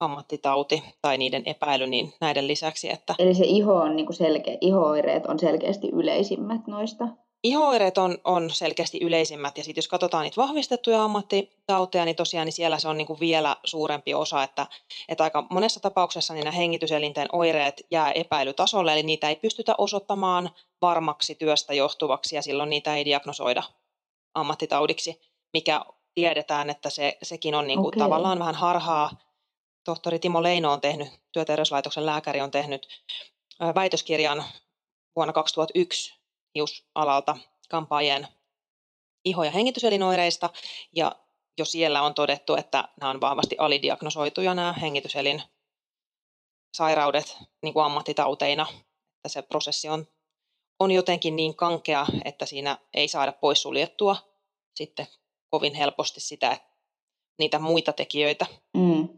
ammattitauti 0.00 0.82
tai 1.02 1.18
niiden 1.18 1.42
epäily 1.46 1.86
niin 1.86 2.12
näiden 2.20 2.48
lisäksi. 2.48 2.90
Että 2.92 3.14
Eli 3.18 3.34
se 3.34 3.44
iho 3.44 3.74
on 3.74 3.96
niin 3.96 4.06
kuin 4.06 4.16
selkeä, 4.16 4.58
iho-oireet 4.60 5.26
on 5.26 5.38
selkeästi 5.38 5.88
yleisimmät 5.92 6.66
noista? 6.66 7.08
Iho-oireet 7.44 7.98
on, 7.98 8.18
on 8.24 8.50
selkeästi 8.50 8.98
yleisimmät 9.02 9.58
ja 9.58 9.64
sitten 9.64 9.78
jos 9.78 9.88
katsotaan 9.88 10.24
niitä 10.24 10.42
vahvistettuja 10.42 11.04
ammattitauteja, 11.04 12.04
niin 12.04 12.16
tosiaan 12.16 12.44
niin 12.44 12.52
siellä 12.52 12.78
se 12.78 12.88
on 12.88 12.96
niin 12.96 13.06
kuin 13.06 13.20
vielä 13.20 13.56
suurempi 13.64 14.14
osa, 14.14 14.42
että, 14.42 14.66
että 15.08 15.24
aika 15.24 15.46
monessa 15.50 15.80
tapauksessa 15.80 16.34
niin 16.34 16.44
nämä 16.44 16.56
hengityselinten 16.56 17.28
oireet 17.32 17.86
jää 17.90 18.12
epäilytasolle, 18.12 18.92
eli 18.92 19.02
niitä 19.02 19.28
ei 19.28 19.36
pystytä 19.36 19.74
osoittamaan 19.78 20.50
varmaksi 20.82 21.34
työstä 21.34 21.74
johtuvaksi 21.74 22.36
ja 22.36 22.42
silloin 22.42 22.70
niitä 22.70 22.96
ei 22.96 23.04
diagnosoida 23.04 23.62
ammattitaudiksi, 24.34 25.20
mikä 25.52 25.84
tiedetään, 26.14 26.70
että 26.70 26.90
se, 26.90 27.18
sekin 27.22 27.54
on 27.54 27.66
niin 27.66 27.78
kuin 27.78 27.88
okay. 27.88 27.98
tavallaan 27.98 28.38
vähän 28.38 28.54
harhaa. 28.54 29.10
Tohtori 29.88 30.18
Timo 30.18 30.42
Leino 30.42 30.72
on 30.72 30.80
tehnyt, 30.80 31.08
työterveyslaitoksen 31.32 32.06
lääkäri 32.06 32.40
on 32.40 32.50
tehnyt 32.50 32.88
väitöskirjan 33.74 34.44
vuonna 35.16 35.32
2001 35.32 36.14
hiusalalta 36.54 37.36
kampaajien 37.68 38.28
iho- 39.24 39.44
ja 39.44 39.50
hengityselinoireista, 39.50 40.50
ja 40.92 41.16
jo 41.58 41.64
siellä 41.64 42.02
on 42.02 42.14
todettu, 42.14 42.54
että 42.54 42.88
nämä 43.00 43.10
on 43.10 43.20
vahvasti 43.20 43.56
alidiagnosoituja 43.58 44.54
nämä 44.54 44.72
hengityselin 44.72 45.42
sairaudet 46.74 47.36
niin 47.62 47.74
kuin 47.74 47.84
ammattitauteina, 47.84 48.66
että 49.16 49.28
se 49.28 49.42
prosessi 49.42 49.88
on, 49.88 50.06
on 50.78 50.90
jotenkin 50.90 51.36
niin 51.36 51.56
kankea, 51.56 52.06
että 52.24 52.46
siinä 52.46 52.78
ei 52.94 53.08
saada 53.08 53.32
poissuljettua 53.32 54.16
sitten 54.74 55.06
kovin 55.50 55.74
helposti 55.74 56.20
sitä, 56.20 56.60
niitä 57.38 57.58
muita 57.58 57.92
tekijöitä. 57.92 58.46
Mm. 58.74 59.17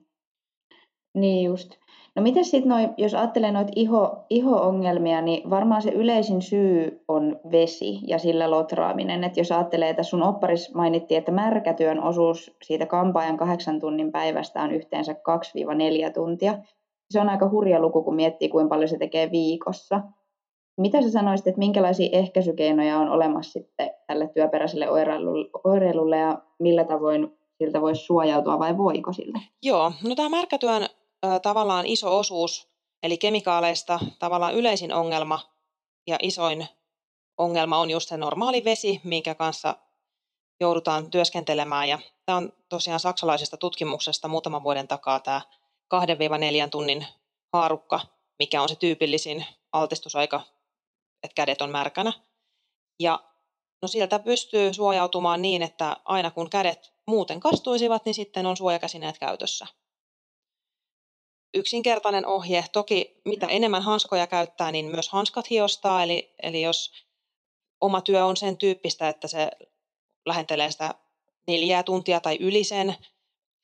Niin 1.15 1.45
just. 1.45 1.71
No 2.17 2.23
miten 2.23 2.45
sitten, 2.45 2.73
jos 2.97 3.15
ajattelee 3.15 3.53
noita 3.53 3.73
iho, 3.77 4.25
iho-ongelmia, 4.31 5.23
niin 5.23 5.51
varmaan 5.51 5.83
se 5.83 5.91
yleisin 5.91 6.43
syy 6.43 7.05
on 7.09 7.41
vesi 7.53 7.99
ja 8.07 8.19
sillä 8.19 8.51
lotraaminen. 8.51 9.25
Et 9.25 9.37
jos 9.37 9.53
ajattelee, 9.53 9.89
että 9.89 10.03
sun 10.03 10.23
opparis 10.23 10.75
mainittiin, 10.75 11.19
että 11.19 11.33
märkätyön 11.33 12.03
osuus 12.03 12.57
siitä 12.63 12.87
kampaajan 12.87 13.37
kahdeksan 13.37 13.81
tunnin 13.81 14.13
päivästä 14.13 14.63
on 14.63 14.73
yhteensä 14.73 15.13
2-4 15.13 16.13
tuntia. 16.15 16.59
Se 17.11 17.21
on 17.21 17.29
aika 17.29 17.49
hurja 17.49 17.81
luku, 17.81 18.03
kun 18.03 18.15
miettii, 18.15 18.49
kuinka 18.49 18.69
paljon 18.69 18.89
se 18.89 18.99
tekee 18.99 19.31
viikossa. 19.31 20.01
Mitä 20.81 21.03
sä 21.03 21.11
sanoisit, 21.11 21.47
että 21.47 21.59
minkälaisia 21.59 22.09
ehkäisykeinoja 22.13 22.99
on 22.99 23.09
olemassa 23.09 23.53
sitten 23.53 23.91
tälle 24.07 24.29
työperäiselle 24.35 24.87
oireilulle 25.65 26.17
ja 26.17 26.39
millä 26.59 26.85
tavoin 26.85 27.39
siltä 27.59 27.81
voisi 27.81 28.05
suojautua 28.05 28.59
vai 28.59 28.79
voiko 28.79 29.13
siltä? 29.13 29.39
Joo, 29.63 29.93
no 30.09 30.15
tämä 30.15 30.29
märkätyön 30.29 30.83
tavallaan 31.43 31.87
iso 31.87 32.19
osuus, 32.19 32.69
eli 33.03 33.19
kemikaaleista 33.19 34.01
tavallaan 34.19 34.55
yleisin 34.55 34.93
ongelma 34.93 35.41
ja 36.07 36.17
isoin 36.23 36.69
ongelma 37.39 37.79
on 37.79 37.91
just 37.91 38.09
se 38.09 38.17
normaali 38.17 38.65
vesi, 38.65 39.01
minkä 39.05 39.35
kanssa 39.35 39.77
joudutaan 40.61 41.11
työskentelemään. 41.11 41.89
Ja 41.89 41.99
tämä 42.27 42.39
on 42.39 42.53
tosiaan 42.69 43.01
saksalaisesta 43.01 43.57
tutkimuksesta 43.57 44.29
muutaman 44.29 44.63
vuoden 44.63 44.89
takaa 44.89 45.21
tämä 45.21 45.41
2-4 45.95 46.69
tunnin 46.71 47.07
haarukka, 47.53 48.01
mikä 48.39 48.63
on 48.63 48.69
se 48.69 48.77
tyypillisin 48.77 49.47
altistusaika, 49.73 50.41
että 51.23 51.35
kädet 51.35 51.63
on 51.63 51.71
märkänä. 51.71 52.13
Ja 53.01 53.25
no 53.83 53.89
sieltä 53.89 54.19
pystyy 54.19 54.75
suojautumaan 54.75 55.43
niin, 55.43 55.63
että 55.63 55.97
aina 56.05 56.31
kun 56.31 56.51
kädet 56.51 56.93
muuten 57.07 57.41
kastuisivat, 57.41 58.05
niin 58.05 58.15
sitten 58.15 58.47
on 58.47 58.57
suojakäsineet 58.57 59.19
käytössä. 59.19 59.67
Yksinkertainen 61.55 62.27
ohje. 62.27 62.65
Toki 62.73 63.21
mitä 63.25 63.47
enemmän 63.47 63.83
hanskoja 63.83 64.27
käyttää, 64.27 64.73
niin 64.73 64.87
myös 64.87 65.09
hanskat 65.09 65.51
hiostaa. 65.51 66.03
Eli, 66.03 66.35
eli 66.43 66.63
jos 66.63 66.93
oma 67.81 68.01
työ 68.01 68.25
on 68.27 68.37
sen 68.37 68.57
tyyppistä, 68.57 69.09
että 69.09 69.29
se 69.29 69.51
lähentelee 70.27 70.71
sitä 70.71 70.95
neljää 71.47 71.83
tuntia 71.83 72.21
tai 72.21 72.37
yli 72.41 72.65
sen, 72.65 72.97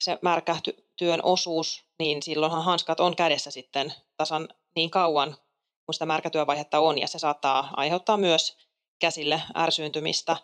se 0.00 0.18
märkä 0.22 0.56
työn 0.96 1.20
osuus, 1.22 1.84
niin 1.98 2.22
silloinhan 2.22 2.64
hanskat 2.64 3.00
on 3.00 3.16
kädessä 3.16 3.50
sitten 3.50 3.92
tasan 4.16 4.48
niin 4.76 4.90
kauan, 4.90 5.36
kun 5.86 5.94
sitä 5.94 6.06
märkätyövaihetta 6.06 6.80
on, 6.80 6.98
ja 6.98 7.08
se 7.08 7.18
saattaa 7.18 7.70
aiheuttaa 7.76 8.16
myös 8.16 8.56
käsille 8.98 9.42
ärsyyntymistä. 9.56 10.36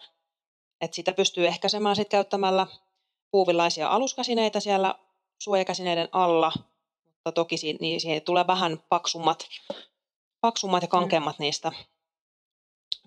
Et 0.80 0.94
sitä 0.94 1.12
pystyy 1.12 1.46
ehkäisemään 1.46 1.96
sitten 1.96 2.18
käyttämällä 2.18 2.66
puuvillaisia 3.30 3.88
aluskäsineitä 3.88 4.60
siellä 4.60 4.94
suojakäsineiden 5.38 6.08
alla, 6.12 6.52
mutta 7.24 7.40
toki 7.40 7.56
siihen, 7.56 7.78
niin 7.80 8.00
siihen 8.00 8.22
tulee 8.22 8.46
vähän 8.46 8.78
paksummat, 8.88 9.48
paksummat 10.40 10.82
ja 10.82 10.86
mm. 10.86 10.90
kankeammat 10.90 11.38
niistä 11.38 11.72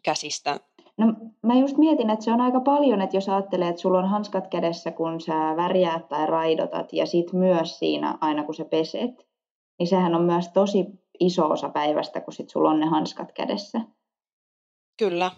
käsistä. 0.03 0.59
No 0.97 1.13
mä 1.43 1.55
just 1.59 1.77
mietin, 1.77 2.09
että 2.09 2.25
se 2.25 2.31
on 2.31 2.41
aika 2.41 2.59
paljon, 2.59 3.01
että 3.01 3.17
jos 3.17 3.29
ajattelee, 3.29 3.69
että 3.69 3.81
sulla 3.81 3.99
on 3.99 4.09
hanskat 4.09 4.47
kädessä, 4.47 4.91
kun 4.91 5.21
sä 5.21 5.33
värjäät 5.33 6.09
tai 6.09 6.25
raidotat 6.25 6.93
ja 6.93 7.05
sit 7.05 7.33
myös 7.33 7.79
siinä 7.79 8.17
aina 8.21 8.43
kun 8.43 8.55
sä 8.55 8.65
peset, 8.65 9.27
niin 9.79 9.87
sehän 9.87 10.15
on 10.15 10.21
myös 10.21 10.49
tosi 10.53 10.85
iso 11.19 11.49
osa 11.49 11.69
päivästä, 11.69 12.21
kun 12.21 12.33
sit 12.33 12.49
sulla 12.49 12.69
on 12.69 12.79
ne 12.79 12.85
hanskat 12.85 13.31
kädessä. 13.31 13.81
Kyllä. 14.99 15.31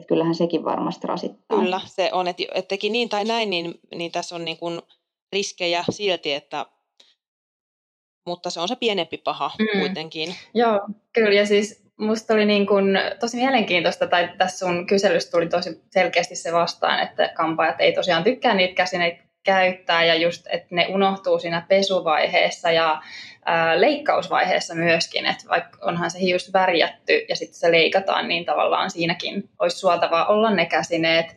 Että 0.00 0.08
kyllähän 0.08 0.34
sekin 0.34 0.64
varmasti 0.64 1.06
rasittaa. 1.06 1.58
Kyllä, 1.58 1.80
se 1.84 2.10
on, 2.12 2.28
että, 2.28 2.42
että 2.54 2.68
teki 2.68 2.90
niin 2.90 3.08
tai 3.08 3.24
näin, 3.24 3.50
niin, 3.50 3.74
niin 3.94 4.12
tässä 4.12 4.34
on 4.34 4.44
niin 4.44 4.58
kuin 4.58 4.80
riskejä 5.32 5.84
silti, 5.90 6.32
että 6.32 6.66
mutta 8.28 8.50
se 8.50 8.60
on 8.60 8.68
se 8.68 8.76
pienempi 8.76 9.18
paha 9.18 9.50
mm. 9.58 9.80
kuitenkin. 9.80 10.34
Joo, 10.54 10.80
kyllä. 11.12 11.34
Ja 11.34 11.46
siis 11.46 11.88
musta 11.96 12.34
oli 12.34 12.44
niin 12.44 12.66
kuin 12.66 12.98
tosi 13.20 13.36
mielenkiintoista, 13.36 14.06
tai 14.06 14.28
tässä 14.38 14.58
sun 14.58 14.86
kyselystä 14.86 15.30
tuli 15.30 15.48
tosi 15.48 15.82
selkeästi 15.90 16.36
se 16.36 16.52
vastaan, 16.52 17.00
että 17.00 17.32
kampaajat 17.36 17.80
ei 17.80 17.92
tosiaan 17.92 18.24
tykkää 18.24 18.54
niitä 18.54 18.74
käsineitä 18.74 19.22
käyttää 19.44 20.04
ja 20.04 20.14
just, 20.14 20.46
että 20.50 20.74
ne 20.74 20.86
unohtuu 20.88 21.38
siinä 21.38 21.66
pesuvaiheessa 21.68 22.70
ja 22.70 23.02
ää, 23.44 23.80
leikkausvaiheessa 23.80 24.74
myöskin, 24.74 25.26
että 25.26 25.48
vaikka 25.48 25.78
onhan 25.82 26.10
se 26.10 26.20
hius 26.20 26.52
värjätty 26.52 27.26
ja 27.28 27.36
sitten 27.36 27.58
se 27.58 27.72
leikataan, 27.72 28.28
niin 28.28 28.44
tavallaan 28.44 28.90
siinäkin 28.90 29.48
olisi 29.58 29.78
suotavaa 29.78 30.26
olla 30.26 30.50
ne 30.50 30.66
käsineet, 30.66 31.36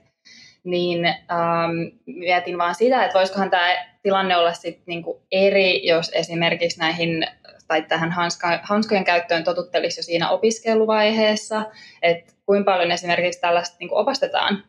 niin 0.63 1.06
ähm, 1.06 1.97
mietin 2.06 2.58
vaan 2.58 2.75
sitä, 2.75 3.06
että 3.06 3.19
voisikohan 3.19 3.49
tämä 3.49 3.90
tilanne 4.04 4.38
olla 4.38 4.54
sitten 4.54 4.84
niinku 4.88 5.22
eri, 5.32 5.88
jos 5.88 6.12
esimerkiksi 6.14 6.80
näihin 6.80 7.28
tai 7.68 7.82
tähän 7.82 8.12
hanska, 8.12 8.60
hanskojen 8.64 9.04
käyttöön 9.04 9.44
totuttelisi 9.44 10.00
jo 10.00 10.04
siinä 10.04 10.30
opiskeluvaiheessa, 10.30 11.66
että 12.02 12.34
kuinka 12.46 12.72
paljon 12.72 12.92
esimerkiksi 12.92 13.42
tällaista 13.42 13.76
niinku 13.80 13.98
opastetaan 13.98 14.64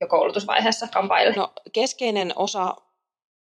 jo 0.00 0.06
koulutusvaiheessa 0.06 0.88
kampaille? 0.88 1.34
No, 1.36 1.52
keskeinen 1.72 2.32
osa, 2.36 2.76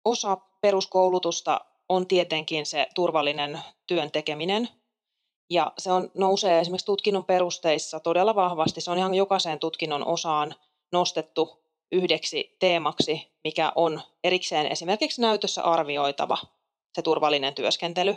osa 0.05 0.37
peruskoulutusta 0.61 1.61
on 1.89 2.07
tietenkin 2.07 2.65
se 2.65 2.87
turvallinen 2.95 3.59
työn 3.87 4.11
tekeminen. 4.11 4.69
Ja 5.49 5.73
se 5.77 5.91
on, 5.91 6.11
nousee 6.13 6.59
esimerkiksi 6.59 6.85
tutkinnon 6.85 7.25
perusteissa 7.25 7.99
todella 7.99 8.35
vahvasti. 8.35 8.81
Se 8.81 8.91
on 8.91 8.97
ihan 8.97 9.13
jokaiseen 9.13 9.59
tutkinnon 9.59 10.07
osaan 10.07 10.55
nostettu 10.91 11.63
yhdeksi 11.91 12.55
teemaksi, 12.59 13.31
mikä 13.43 13.71
on 13.75 14.01
erikseen 14.23 14.67
esimerkiksi 14.67 15.21
näytössä 15.21 15.63
arvioitava 15.63 16.37
se 16.93 17.01
turvallinen 17.01 17.55
työskentely. 17.55 18.15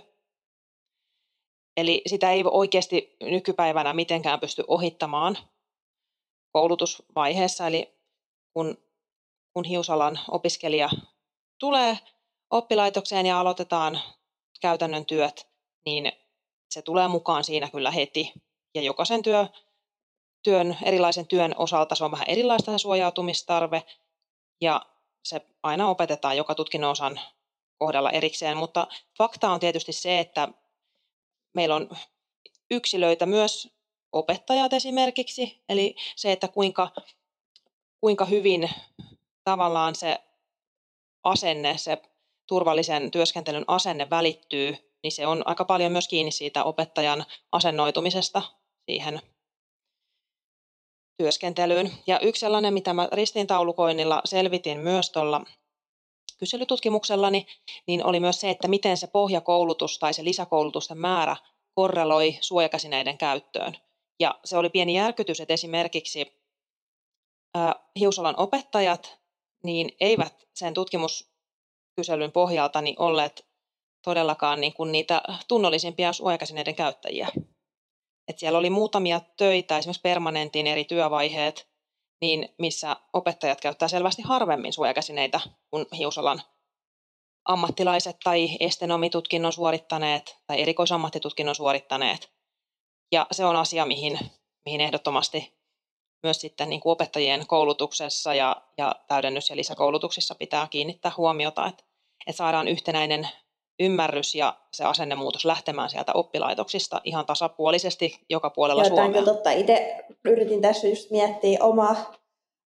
Eli 1.77 2.03
sitä 2.07 2.33
ei 2.33 2.43
oikeasti 2.51 3.17
nykypäivänä 3.23 3.93
mitenkään 3.93 4.41
pysty 4.41 4.65
ohittamaan 4.69 5.39
koulutusvaiheessa. 6.53 7.67
Eli 7.67 7.95
kun, 8.53 8.79
kun 9.53 9.65
hiusalan 9.65 10.21
opiskelija 10.31 10.91
tulee 11.61 11.99
oppilaitokseen 12.51 13.27
ja 13.27 13.41
aloitetaan 13.41 14.01
käytännön 14.61 15.07
työt, 15.07 15.49
niin 15.87 16.13
se 16.71 16.83
tulee 16.83 17.09
mukaan 17.09 17.45
siinä 17.45 17.71
kyllä 17.71 17.91
heti. 17.91 18.33
Ja 18.75 18.83
jokaisen 18.83 19.23
työ, 19.23 19.47
työn, 20.45 20.77
erilaisen 20.83 21.27
työn 21.27 21.55
osalta 21.57 21.95
se 21.95 22.05
on 22.05 22.11
vähän 22.11 22.29
erilaista 22.29 22.73
se 22.73 22.79
suojautumistarve, 22.79 23.83
ja 24.61 24.87
se 25.25 25.41
aina 25.63 25.89
opetetaan 25.89 26.37
joka 26.37 26.55
tutkinnon 26.55 26.91
osan 26.91 27.21
kohdalla 27.79 28.11
erikseen, 28.11 28.57
mutta 28.57 28.87
fakta 29.19 29.51
on 29.51 29.61
tietysti 29.61 29.93
se, 29.93 30.19
että 30.19 30.49
meillä 31.55 31.75
on 31.75 31.91
yksilöitä 32.71 33.27
myös 33.27 33.69
opettajat 34.13 34.73
esimerkiksi, 34.73 35.63
eli 35.69 35.97
se, 36.17 36.33
että 36.33 36.49
kuinka, 36.49 36.91
kuinka 38.01 38.25
hyvin 38.25 38.71
tavallaan 39.45 39.95
se 39.95 40.19
asenne, 41.25 41.79
se 41.79 42.03
turvallisen 42.47 43.11
työskentelyn 43.11 43.65
asenne 43.67 44.11
välittyy, 44.11 44.77
niin 45.03 45.13
se 45.13 45.27
on 45.27 45.43
aika 45.47 45.65
paljon 45.65 45.93
myös 45.93 46.09
kiinni 46.09 46.31
siitä 46.31 46.65
opettajan 46.65 47.25
asennoitumisesta 47.53 48.43
siihen 48.87 49.21
työskentelyyn. 51.17 51.93
Ja 52.07 52.21
yksi 52.21 52.41
sellainen, 52.41 52.75
mitä 52.75 52.93
mä 52.93 53.09
ristiintaulukoinnilla 53.13 54.21
selvitin 54.25 54.79
myös 54.79 55.11
tuolla 55.11 55.45
kyselytutkimuksellani, 56.39 57.47
niin 57.87 58.05
oli 58.07 58.21
myös 58.21 58.41
se, 58.41 58.51
että 58.51 58.69
miten 58.69 58.97
se 58.97 59.07
pohjakoulutus 59.07 59.99
tai 59.99 60.15
se 60.15 60.25
lisäkoulutusten 60.25 60.99
määrä 60.99 61.37
korreloi 61.75 62.39
suojakäsineiden 62.41 63.19
käyttöön. 63.19 63.77
Ja 64.21 64.41
se 64.45 64.57
oli 64.57 64.71
pieni 64.71 64.95
järkytys, 64.95 65.41
että 65.41 65.55
esimerkiksi 65.55 66.45
hiusalan 67.99 68.35
opettajat 68.39 69.19
niin 69.65 69.97
eivät 70.01 70.47
sen 70.55 70.75
tutkimuskyselyn 70.75 72.33
pohjalta 72.33 72.81
niin 72.81 72.97
olleet 72.99 73.47
todellakaan 74.05 74.61
niin 74.61 74.73
kuin 74.73 74.93
niitä 74.93 75.23
tunnollisimpia 75.49 76.13
suojakäsineiden 76.13 76.75
käyttäjiä. 76.75 77.29
Et 78.29 78.39
siellä 78.39 78.59
oli 78.59 78.71
muutamia 78.71 79.21
töitä, 79.37 79.79
esimerkiksi 79.79 80.03
permanentin 80.03 80.67
eri 80.67 80.85
työvaiheet, 80.85 81.69
niin 82.21 82.49
missä 82.59 82.97
opettajat 83.13 83.61
käyttää 83.61 83.89
selvästi 83.89 84.23
harvemmin 84.23 84.73
suojakäsineitä 84.73 85.41
kuin 85.71 85.87
hiusalan 85.99 86.43
ammattilaiset 87.45 88.17
tai 88.25 88.49
estenomitutkinnon 88.61 89.53
suorittaneet 89.53 90.39
tai 90.47 90.63
erikoisammattitutkinnon 90.63 91.55
suorittaneet. 91.55 92.33
Ja 93.13 93.27
se 93.33 93.45
on 93.45 93.57
asia, 93.57 93.87
mihin, 93.87 94.19
mihin 94.65 94.81
ehdottomasti 94.81 95.59
myös 96.23 96.41
sitten 96.41 96.69
niin 96.69 96.81
kuin 96.81 96.93
opettajien 96.93 97.47
koulutuksessa 97.47 98.35
ja, 98.35 98.63
ja 98.79 98.95
täydennys- 99.09 99.51
ja 99.51 99.57
lisäkoulutuksissa 99.57 100.35
pitää 100.35 100.69
kiinnittää 100.69 101.13
huomiota, 101.17 101.67
että, 101.67 101.85
että 102.27 102.39
saadaan 102.39 102.69
yhtenäinen 102.69 103.29
ymmärrys 103.81 104.35
ja 104.35 104.57
se 104.73 104.85
asennemuutos 104.85 105.45
lähtemään 105.45 105.91
sieltä 105.91 106.13
oppilaitoksista 106.13 107.01
ihan 107.05 107.27
tasapuolisesti 107.27 108.19
joka 108.31 108.51
puolella 108.51 108.83
Joo, 108.83 108.97
Suomea. 108.97 109.23
Totta. 109.23 109.51
Itse 109.51 110.05
yritin 110.25 110.63
tässä 110.63 110.89
just 110.89 111.11
miettiä 111.11 111.59
omaa, 111.63 112.15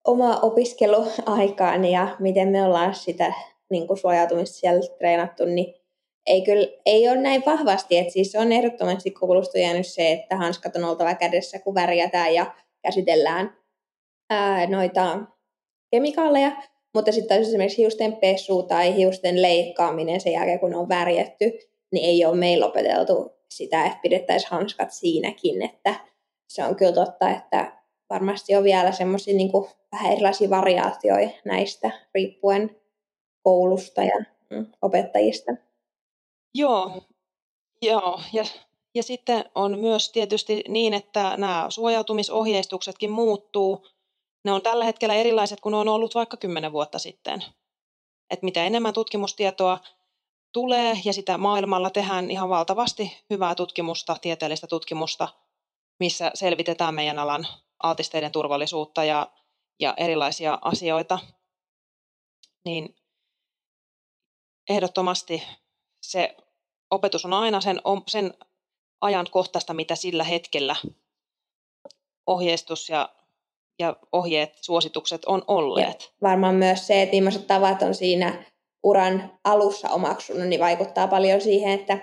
omaa 0.04 0.38
opiskeluaikaani 0.40 1.92
ja 1.92 2.16
miten 2.18 2.48
me 2.48 2.62
ollaan 2.62 2.94
sitä 2.94 3.32
niin 3.70 3.86
kuin 3.86 3.98
suojautumista 3.98 4.56
siellä 4.56 4.80
treenattu, 4.98 5.44
niin 5.44 5.74
ei, 6.26 6.42
kyllä, 6.42 6.68
ei 6.86 7.08
ole 7.08 7.16
näin 7.16 7.42
vahvasti, 7.46 7.98
että 7.98 8.12
siis 8.12 8.34
on 8.34 8.52
ehdottomasti 8.52 9.10
koulusta 9.10 9.58
jäänyt 9.58 9.86
se, 9.86 10.12
että 10.12 10.36
hanskat 10.36 10.76
on 10.76 10.84
oltava 10.84 11.14
kädessä, 11.14 11.58
kun 11.58 11.74
värjätään 11.74 12.34
ja 12.34 12.54
käsitellään 12.82 13.56
ää, 14.30 14.66
noita 14.66 15.18
kemikaaleja, 15.90 16.52
mutta 16.98 17.12
sitten 17.12 17.40
esimerkiksi 17.40 17.78
hiusten 17.78 18.16
pesu 18.16 18.62
tai 18.62 18.96
hiusten 18.96 19.42
leikkaaminen 19.42 20.20
sen 20.20 20.32
jälkeen, 20.32 20.60
kun 20.60 20.70
ne 20.70 20.76
on 20.76 20.88
värjätty, 20.88 21.58
niin 21.92 22.04
ei 22.04 22.24
ole 22.24 22.36
meillä 22.36 22.66
opeteltu 22.66 23.32
sitä, 23.50 23.86
että 23.86 23.98
pidettäisiin 24.02 24.50
hanskat 24.50 24.92
siinäkin, 24.92 25.62
että 25.62 25.94
se 26.48 26.64
on 26.64 26.76
kyllä 26.76 26.92
totta, 26.92 27.30
että 27.30 27.82
varmasti 28.10 28.56
on 28.56 28.64
vielä 28.64 28.92
semmoisia 28.92 29.34
niin 29.34 29.50
vähän 29.92 30.12
erilaisia 30.12 30.50
variaatioita 30.50 31.34
näistä 31.44 31.90
riippuen 32.14 32.76
koulusta 33.42 34.02
ja 34.02 34.24
mm, 34.50 34.66
opettajista. 34.82 35.52
Joo, 36.54 37.02
joo. 37.82 38.20
Ja, 38.32 38.44
ja 38.94 39.02
sitten 39.02 39.44
on 39.54 39.78
myös 39.78 40.12
tietysti 40.12 40.62
niin, 40.68 40.94
että 40.94 41.34
nämä 41.36 41.66
suojautumisohjeistuksetkin 41.68 43.10
muuttuu. 43.10 43.86
Ne 44.44 44.52
on 44.52 44.62
tällä 44.62 44.84
hetkellä 44.84 45.14
erilaiset 45.14 45.60
kuin 45.60 45.70
ne 45.72 45.76
on 45.76 45.88
ollut 45.88 46.14
vaikka 46.14 46.36
kymmenen 46.36 46.72
vuotta 46.72 46.98
sitten. 46.98 47.44
Et 48.30 48.42
mitä 48.42 48.64
enemmän 48.64 48.94
tutkimustietoa 48.94 49.78
tulee 50.52 50.96
ja 51.04 51.12
sitä 51.12 51.38
maailmalla 51.38 51.90
tehdään 51.90 52.30
ihan 52.30 52.48
valtavasti 52.48 53.24
hyvää 53.30 53.54
tutkimusta, 53.54 54.16
tieteellistä 54.20 54.66
tutkimusta, 54.66 55.28
missä 56.00 56.30
selvitetään 56.34 56.94
meidän 56.94 57.18
alan 57.18 57.46
altisteiden 57.82 58.32
turvallisuutta 58.32 59.04
ja, 59.04 59.32
ja 59.80 59.94
erilaisia 59.96 60.58
asioita, 60.62 61.18
niin 62.64 62.96
ehdottomasti 64.68 65.42
se 66.02 66.36
opetus 66.90 67.24
on 67.24 67.32
aina 67.32 67.60
sen, 67.60 67.80
sen 68.08 68.34
ajankohtaista, 69.00 69.74
mitä 69.74 69.94
sillä 69.94 70.24
hetkellä 70.24 70.76
ohjeistus 72.26 72.88
ja, 72.88 73.08
ja 73.78 73.96
ohjeet, 74.12 74.52
suositukset 74.60 75.24
on 75.24 75.42
olleet. 75.46 76.02
Ja 76.02 76.28
varmaan 76.28 76.54
myös 76.54 76.86
se, 76.86 77.02
että 77.02 77.16
millaiset 77.16 77.46
tavat 77.46 77.82
on 77.82 77.94
siinä 77.94 78.44
uran 78.82 79.38
alussa 79.44 79.88
omaksunut, 79.88 80.46
niin 80.46 80.60
vaikuttaa 80.60 81.08
paljon 81.08 81.40
siihen, 81.40 81.80
että 81.80 81.98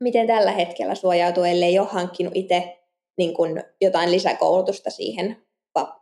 miten 0.00 0.26
tällä 0.26 0.52
hetkellä 0.52 0.94
suojautuu, 0.94 1.44
ellei 1.44 1.78
ole 1.78 1.88
hankkinut 1.90 2.36
itse 2.36 2.78
niin 3.18 3.34
kuin 3.34 3.62
jotain 3.80 4.10
lisäkoulutusta 4.12 4.90
siihen 4.90 5.46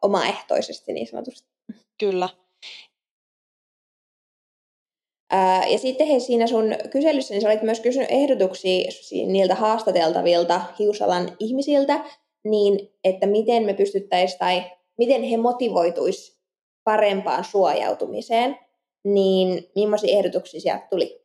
omaehtoisesti 0.03 0.93
niin 0.93 1.07
sanotusti. 1.07 1.49
Kyllä. 2.01 2.29
ja 5.73 5.79
sitten 5.79 6.07
he 6.07 6.21
siinä 6.21 6.47
sun 6.47 6.65
kyselyssä, 6.91 7.35
niin 7.35 7.43
sä 7.43 7.49
olit 7.49 7.63
myös 7.63 7.81
kysynyt 7.81 8.11
ehdotuksia 8.11 8.91
niiltä 9.27 9.55
haastateltavilta 9.55 10.61
hiusalan 10.79 11.37
ihmisiltä, 11.39 12.05
niin 12.45 12.93
että 13.05 13.27
miten 13.27 13.63
me 13.63 13.75
pystyttäisiin 13.75 14.39
tai 14.39 14.65
miten 14.99 15.23
he 15.23 15.37
motivoituis 15.37 16.39
parempaan 16.85 17.45
suojautumiseen, 17.45 18.59
niin 19.05 19.71
millaisia 19.75 20.19
ehdotuksia 20.19 20.61
sieltä 20.61 20.87
tuli? 20.91 21.25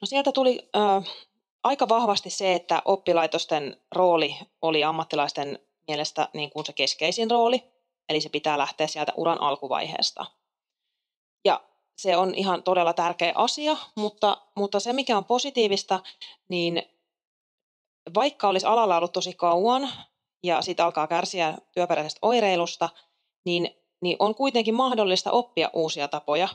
No 0.00 0.06
sieltä 0.06 0.32
tuli 0.32 0.68
äh, 0.76 1.04
aika 1.64 1.88
vahvasti 1.88 2.30
se, 2.30 2.54
että 2.54 2.82
oppilaitosten 2.84 3.76
rooli 3.94 4.36
oli 4.62 4.84
ammattilaisten 4.84 5.58
mielestä 5.88 6.28
niin 6.34 6.50
kuin 6.50 6.66
se 6.66 6.72
keskeisin 6.72 7.30
rooli, 7.30 7.62
eli 8.08 8.20
se 8.20 8.28
pitää 8.28 8.58
lähteä 8.58 8.86
sieltä 8.86 9.12
uran 9.16 9.40
alkuvaiheesta. 9.40 10.26
Ja 11.44 11.60
se 11.96 12.16
on 12.16 12.34
ihan 12.34 12.62
todella 12.62 12.92
tärkeä 12.92 13.32
asia, 13.34 13.76
mutta, 13.94 14.42
mutta 14.54 14.80
se 14.80 14.92
mikä 14.92 15.16
on 15.16 15.24
positiivista, 15.24 16.00
niin 16.48 16.82
vaikka 18.14 18.48
olisi 18.48 18.66
alalla 18.66 18.96
ollut 18.96 19.12
tosi 19.12 19.32
kauan 19.32 19.92
ja 20.46 20.62
siitä 20.62 20.84
alkaa 20.84 21.06
kärsiä 21.06 21.54
työperäisestä 21.72 22.18
oireilusta, 22.22 22.88
niin, 23.44 23.70
niin 24.00 24.16
on 24.18 24.34
kuitenkin 24.34 24.74
mahdollista 24.74 25.30
oppia 25.30 25.70
uusia 25.72 26.08
tapoja. 26.08 26.48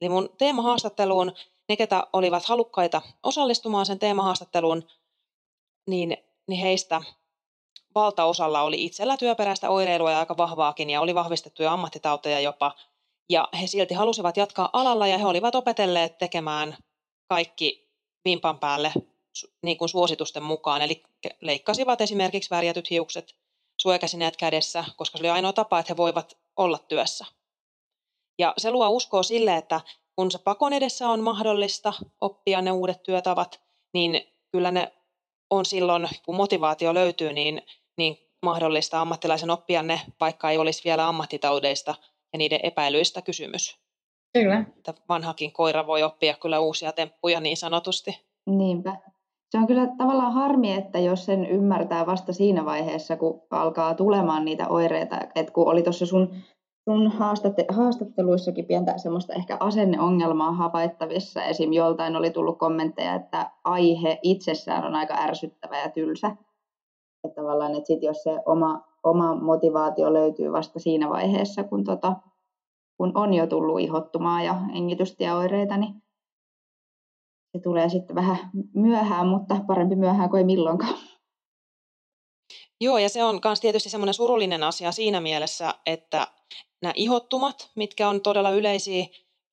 Eli 0.00 0.08
mun 0.08 0.28
teemahaastatteluun 0.38 1.32
ne, 1.68 1.76
ketä 1.76 2.06
olivat 2.12 2.44
halukkaita 2.44 3.02
osallistumaan 3.22 3.86
sen 3.86 3.98
teemahaastatteluun, 3.98 4.88
niin, 5.86 6.16
niin 6.48 6.60
heistä 6.60 7.02
valtaosalla 7.94 8.62
oli 8.62 8.84
itsellä 8.84 9.16
työperäistä 9.16 9.70
oireilua 9.70 10.10
ja 10.10 10.18
aika 10.18 10.36
vahvaakin 10.36 10.90
ja 10.90 11.00
oli 11.00 11.14
vahvistettuja 11.14 11.72
ammattitauteja 11.72 12.40
jopa. 12.40 12.74
Ja 13.30 13.48
he 13.60 13.66
silti 13.66 13.94
halusivat 13.94 14.36
jatkaa 14.36 14.70
alalla 14.72 15.06
ja 15.06 15.18
he 15.18 15.26
olivat 15.26 15.54
opetelleet 15.54 16.18
tekemään 16.18 16.76
kaikki 17.28 17.90
vimpan 18.24 18.58
päälle 18.58 18.92
niin 19.62 19.78
kuin 19.78 19.88
suositusten 19.88 20.42
mukaan. 20.42 20.82
Eli 20.82 21.02
leikkasivat 21.40 22.00
esimerkiksi 22.00 22.50
värjätyt 22.50 22.90
hiukset, 22.90 23.34
suojakäsineet 23.76 24.36
kädessä, 24.36 24.84
koska 24.96 25.18
se 25.18 25.22
oli 25.22 25.30
ainoa 25.30 25.52
tapa, 25.52 25.78
että 25.78 25.92
he 25.92 25.96
voivat 25.96 26.38
olla 26.56 26.78
työssä. 26.78 27.24
Ja 28.38 28.54
se 28.56 28.70
luo 28.70 28.88
uskoa 28.88 29.22
sille, 29.22 29.56
että 29.56 29.80
kun 30.16 30.30
se 30.30 30.38
pakon 30.38 30.72
edessä 30.72 31.08
on 31.08 31.20
mahdollista 31.20 31.92
oppia 32.20 32.62
ne 32.62 32.72
uudet 32.72 33.02
työtavat, 33.02 33.60
niin 33.94 34.28
kyllä 34.52 34.70
ne 34.70 34.92
on 35.50 35.64
silloin, 35.64 36.08
kun 36.24 36.36
motivaatio 36.36 36.94
löytyy, 36.94 37.32
niin, 37.32 37.62
niin 37.96 38.18
mahdollista 38.42 39.00
ammattilaisen 39.00 39.50
oppia 39.50 39.82
ne, 39.82 40.00
vaikka 40.20 40.50
ei 40.50 40.58
olisi 40.58 40.84
vielä 40.84 41.08
ammattitaudeista 41.08 41.94
ja 42.32 42.38
niiden 42.38 42.60
epäilyistä 42.62 43.22
kysymys. 43.22 43.78
Kyllä. 44.32 44.64
Että 44.76 44.94
vanhakin 45.08 45.52
koira 45.52 45.86
voi 45.86 46.02
oppia 46.02 46.34
kyllä 46.34 46.60
uusia 46.60 46.92
temppuja 46.92 47.40
niin 47.40 47.56
sanotusti. 47.56 48.20
Niinpä. 48.46 48.96
Se 49.50 49.58
on 49.58 49.66
kyllä 49.66 49.88
tavallaan 49.98 50.32
harmi, 50.32 50.72
että 50.72 50.98
jos 50.98 51.24
sen 51.24 51.46
ymmärtää 51.46 52.06
vasta 52.06 52.32
siinä 52.32 52.64
vaiheessa, 52.64 53.16
kun 53.16 53.42
alkaa 53.50 53.94
tulemaan 53.94 54.44
niitä 54.44 54.68
oireita. 54.68 55.20
Että 55.34 55.52
kun 55.52 55.68
oli 55.68 55.82
tuossa 55.82 56.06
sun 56.06 56.34
sun 56.88 57.08
haastatte, 57.10 57.64
haastatteluissakin 57.68 58.64
pientä 58.64 58.98
semmoista 58.98 59.32
ehkä 59.32 59.56
asenneongelmaa 59.60 60.52
havaittavissa. 60.52 61.44
Esim. 61.44 61.72
joltain 61.72 62.16
oli 62.16 62.30
tullut 62.30 62.58
kommentteja, 62.58 63.14
että 63.14 63.50
aihe 63.64 64.18
itsessään 64.22 64.84
on 64.84 64.94
aika 64.94 65.14
ärsyttävä 65.14 65.78
ja 65.78 65.90
tylsä. 65.90 66.36
Että 67.24 67.40
tavallaan, 67.40 67.74
että 67.74 67.86
sit 67.86 68.02
jos 68.02 68.22
se 68.22 68.30
oma, 68.46 68.84
oma 69.02 69.34
motivaatio 69.34 70.12
löytyy 70.12 70.52
vasta 70.52 70.78
siinä 70.78 71.10
vaiheessa, 71.10 71.64
kun, 71.64 71.84
tota, 71.84 72.16
kun 72.96 73.12
on 73.14 73.34
jo 73.34 73.46
tullut 73.46 73.80
ihottumaa 73.80 74.42
ja 74.42 74.54
hengitystieoireita, 74.54 75.76
niin 75.76 75.94
se 77.58 77.62
tulee 77.62 77.88
sitten 77.88 78.16
vähän 78.16 78.50
myöhään, 78.74 79.26
mutta 79.26 79.60
parempi 79.66 79.96
myöhään 79.96 80.30
kuin 80.30 80.38
ei 80.38 80.44
milloinkaan. 80.44 80.98
Joo, 82.80 82.98
ja 82.98 83.08
se 83.08 83.24
on 83.24 83.40
myös 83.44 83.60
tietysti 83.60 83.90
semmoinen 83.90 84.14
surullinen 84.14 84.62
asia 84.62 84.92
siinä 84.92 85.20
mielessä, 85.20 85.74
että 85.86 86.26
nämä 86.82 86.92
ihottumat, 86.96 87.70
mitkä 87.76 88.08
on 88.08 88.20
todella 88.20 88.50
yleisiä 88.50 89.06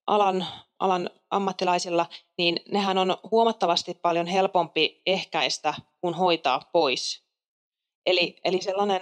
alan, 0.07 0.45
alan 0.79 1.09
ammattilaisilla, 1.31 2.05
niin 2.37 2.59
nehän 2.71 2.97
on 2.97 3.17
huomattavasti 3.31 3.93
paljon 3.93 4.27
helpompi 4.27 5.01
ehkäistä 5.05 5.73
kuin 6.01 6.13
hoitaa 6.13 6.61
pois. 6.73 7.25
Eli, 8.05 8.39
eli 8.43 8.61
sellainen 8.61 9.01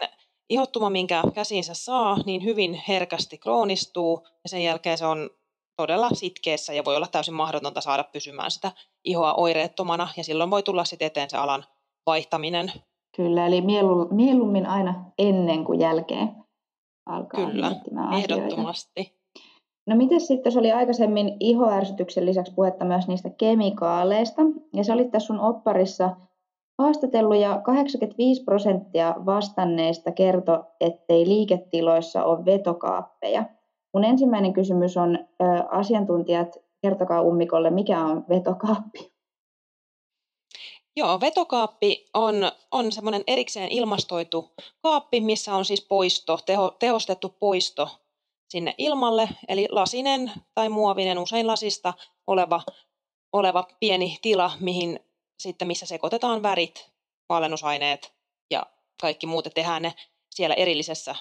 ihottuma, 0.50 0.90
minkä 0.90 1.24
käsiinsä 1.34 1.74
saa, 1.74 2.18
niin 2.26 2.44
hyvin 2.44 2.84
herkästi 2.88 3.38
kroonistuu 3.38 4.28
ja 4.44 4.50
sen 4.50 4.64
jälkeen 4.64 4.98
se 4.98 5.06
on 5.06 5.30
todella 5.76 6.10
sitkeessä 6.14 6.74
ja 6.74 6.86
voi 6.86 6.96
olla 6.96 7.08
täysin 7.08 7.34
mahdotonta 7.34 7.82
saada 7.82 8.04
pysymään 8.04 8.52
sitä 8.52 8.72
ihoa 9.04 9.34
oireettomana 9.34 10.08
ja 10.18 10.24
silloin 10.24 10.50
voi 10.50 10.64
tulla 10.64 10.86
sitten 10.86 11.06
eteen 11.06 11.30
se 11.30 11.38
alan 11.38 11.66
vaihtaminen. 12.06 12.72
Kyllä, 13.16 13.48
eli 13.48 13.62
mieluummin 14.12 14.66
aina 14.66 15.06
ennen 15.18 15.66
kuin 15.66 15.80
jälkeen 15.80 16.30
alkaa 17.06 17.46
Kyllä, 17.46 17.72
ehdottomasti. 18.18 19.24
No 19.88 19.96
miten 19.96 20.22
sitten, 20.22 20.52
se 20.52 20.60
oli 20.60 20.72
aikaisemmin 20.72 21.38
ihoärsytyksen 21.40 22.26
lisäksi 22.26 22.54
puhetta 22.54 22.86
myös 22.86 23.08
niistä 23.08 23.30
kemikaaleista, 23.30 24.42
ja 24.74 24.84
se 24.84 24.94
oli 24.94 25.06
tässä 25.06 25.28
sun 25.28 25.40
opparissa 25.40 26.16
haastatellut, 26.80 27.38
ja 27.38 27.62
85 27.64 28.44
prosenttia 28.44 29.16
vastanneista 29.26 30.12
kertoi, 30.12 30.64
ettei 30.80 31.28
liiketiloissa 31.28 32.24
ole 32.24 32.46
vetokaappeja. 32.46 33.46
Mun 33.94 34.04
ensimmäinen 34.04 34.54
kysymys 34.54 34.98
on, 34.98 35.28
asiantuntijat, 35.70 36.58
kertokaa 36.82 37.22
ummikolle, 37.22 37.70
mikä 37.70 38.00
on 38.00 38.26
vetokaappi? 38.30 39.14
Joo, 40.96 41.20
vetokaappi 41.20 42.10
on, 42.14 42.36
on 42.72 42.92
semmoinen 42.92 43.24
erikseen 43.28 43.72
ilmastoitu 43.72 44.52
kaappi, 44.82 45.22
missä 45.22 45.56
on 45.56 45.66
siis 45.66 45.86
poisto, 45.86 46.40
teho, 46.46 46.76
tehostettu 46.80 47.30
poisto 47.30 47.90
sinne 48.50 48.76
ilmalle, 48.78 49.30
eli 49.48 49.68
lasinen 49.72 50.32
tai 50.56 50.70
muovinen, 50.70 51.18
usein 51.18 51.48
lasista 51.48 51.94
oleva, 52.28 52.62
oleva 53.34 53.68
pieni 53.80 54.18
tila, 54.22 54.52
mihin 54.60 55.00
sitten 55.40 55.68
missä 55.68 55.86
sekoitetaan 55.86 56.44
värit, 56.44 56.92
valennusaineet 57.30 58.14
ja 58.52 58.66
kaikki 59.02 59.28
muut, 59.28 59.48
tehdään 59.56 59.82
ne 59.82 59.94
siellä 60.36 60.56
erillisessä 60.56 61.16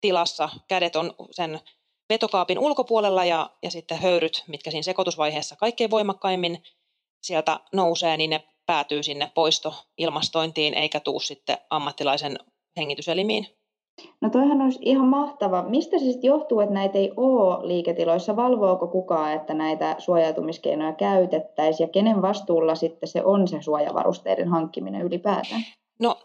tilassa. 0.00 0.48
Kädet 0.68 0.96
on 0.96 1.14
sen 1.30 1.60
vetokaapin 2.08 2.58
ulkopuolella 2.58 3.24
ja, 3.24 3.50
ja 3.62 3.70
sitten 3.70 3.98
höyryt, 3.98 4.44
mitkä 4.48 4.70
siinä 4.70 4.82
sekoitusvaiheessa 4.82 5.56
kaikkein 5.56 5.90
voimakkaimmin 5.90 6.62
sieltä 7.22 7.60
nousee, 7.72 8.16
niin 8.16 8.30
ne 8.30 8.44
päätyy 8.66 9.02
sinne 9.02 9.30
poistoilmastointiin 9.34 10.74
eikä 10.74 11.00
tuu 11.00 11.20
sitten 11.20 11.58
ammattilaisen 11.70 12.38
hengityselimiin. 12.76 13.46
No 14.20 14.30
toihan 14.30 14.62
olisi 14.62 14.78
ihan 14.82 15.08
mahtava. 15.08 15.62
Mistä 15.62 15.98
se 15.98 16.04
sitten 16.04 16.28
johtuu, 16.28 16.60
että 16.60 16.74
näitä 16.74 16.98
ei 16.98 17.12
ole 17.16 17.68
liiketiloissa? 17.68 18.36
Valvooko 18.36 18.86
kukaan, 18.86 19.32
että 19.32 19.54
näitä 19.54 19.96
suojautumiskeinoja 19.98 20.92
käytettäisiin 20.92 21.86
ja 21.86 21.92
kenen 21.92 22.22
vastuulla 22.22 22.74
sitten 22.74 23.08
se 23.08 23.24
on 23.24 23.48
se 23.48 23.62
suojavarusteiden 23.62 24.48
hankkiminen 24.48 25.02
ylipäätään? 25.02 25.62
No 26.00 26.16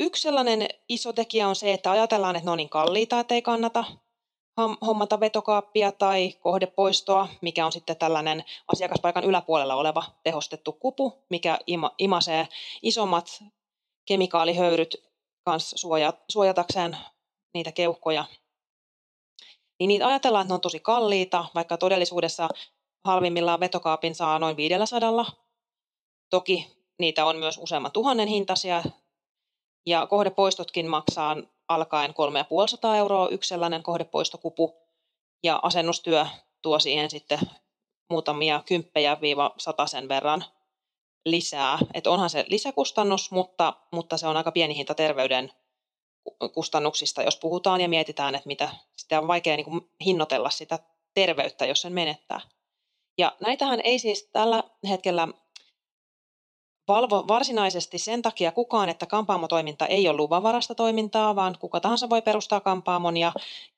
yksi 0.00 0.22
sellainen 0.22 0.68
iso 0.88 1.12
tekijä 1.12 1.48
on 1.48 1.56
se, 1.56 1.72
että 1.72 1.90
ajatellaan, 1.90 2.36
että 2.36 2.46
ne 2.46 2.50
on 2.50 2.56
niin 2.56 2.68
kalliita, 2.68 3.20
että 3.20 3.34
ei 3.34 3.42
kannata 3.42 3.84
hommata 4.86 5.20
vetokaappia 5.20 5.92
tai 5.92 6.32
kohdepoistoa, 6.40 7.28
mikä 7.40 7.66
on 7.66 7.72
sitten 7.72 7.96
tällainen 7.96 8.44
asiakaspaikan 8.72 9.24
yläpuolella 9.24 9.74
oleva 9.74 10.04
tehostettu 10.22 10.72
kupu, 10.72 11.24
mikä 11.30 11.58
ima, 11.66 11.90
imasee 11.98 12.48
isommat 12.82 13.44
kemikaalihöyryt 14.06 14.96
kanssa 15.44 15.76
suojatakseen 16.28 16.96
niitä 17.54 17.72
keuhkoja. 17.72 18.24
Niin 19.78 19.88
niitä 19.88 20.06
ajatellaan, 20.06 20.42
että 20.42 20.52
ne 20.52 20.54
on 20.54 20.60
tosi 20.60 20.80
kalliita, 20.80 21.44
vaikka 21.54 21.76
todellisuudessa 21.76 22.48
halvimmillaan 23.04 23.60
vetokaapin 23.60 24.14
saa 24.14 24.38
noin 24.38 24.56
500. 24.56 25.26
Toki 26.30 26.66
niitä 26.98 27.26
on 27.26 27.36
myös 27.36 27.58
useamman 27.58 27.92
tuhannen 27.92 28.28
hintaisia, 28.28 28.82
ja 29.86 30.06
kohdepoistotkin 30.06 30.90
maksaa 30.90 31.36
alkaen 31.74 32.14
3500 32.14 32.96
euroa 32.96 33.28
yksi 33.28 33.48
sellainen 33.48 33.82
kohdepoistokupu, 33.82 34.82
ja 35.42 35.60
asennustyö 35.62 36.26
tuo 36.62 36.78
siihen 36.78 37.10
sitten 37.10 37.38
muutamia 38.10 38.62
kymppejä 38.66 39.20
viiva 39.20 39.54
sen 39.86 40.08
verran 40.08 40.44
lisää. 41.24 41.78
Et 41.94 42.06
onhan 42.06 42.30
se 42.30 42.44
lisäkustannus, 42.48 43.30
mutta, 43.30 43.74
mutta 43.92 44.16
se 44.16 44.26
on 44.26 44.36
aika 44.36 44.52
pieni 44.52 44.76
hinta 44.76 44.94
terveyden 44.94 45.52
kustannuksista, 46.54 47.22
jos 47.22 47.36
puhutaan 47.36 47.80
ja 47.80 47.88
mietitään, 47.88 48.34
että 48.34 48.46
mitä, 48.46 48.68
sitä 48.96 49.18
on 49.18 49.28
vaikea 49.28 49.56
niin 49.56 49.64
kuin 49.64 49.90
hinnoitella 50.04 50.50
sitä 50.50 50.78
terveyttä, 51.14 51.66
jos 51.66 51.80
sen 51.80 51.92
menettää. 51.92 52.40
Ja 53.18 53.36
näitähän 53.40 53.80
ei 53.84 53.98
siis 53.98 54.28
tällä 54.32 54.64
hetkellä 54.88 55.28
valvo 56.92 57.24
varsinaisesti 57.28 57.98
sen 57.98 58.22
takia 58.22 58.52
kukaan, 58.52 58.88
että 58.88 59.06
kampaamotoiminta 59.06 59.86
ei 59.86 60.08
ole 60.08 60.16
luvanvarasta 60.16 60.74
toimintaa, 60.74 61.36
vaan 61.36 61.56
kuka 61.60 61.80
tahansa 61.80 62.10
voi 62.10 62.22
perustaa 62.22 62.60
kampaamon 62.60 63.16
ja 63.16 63.32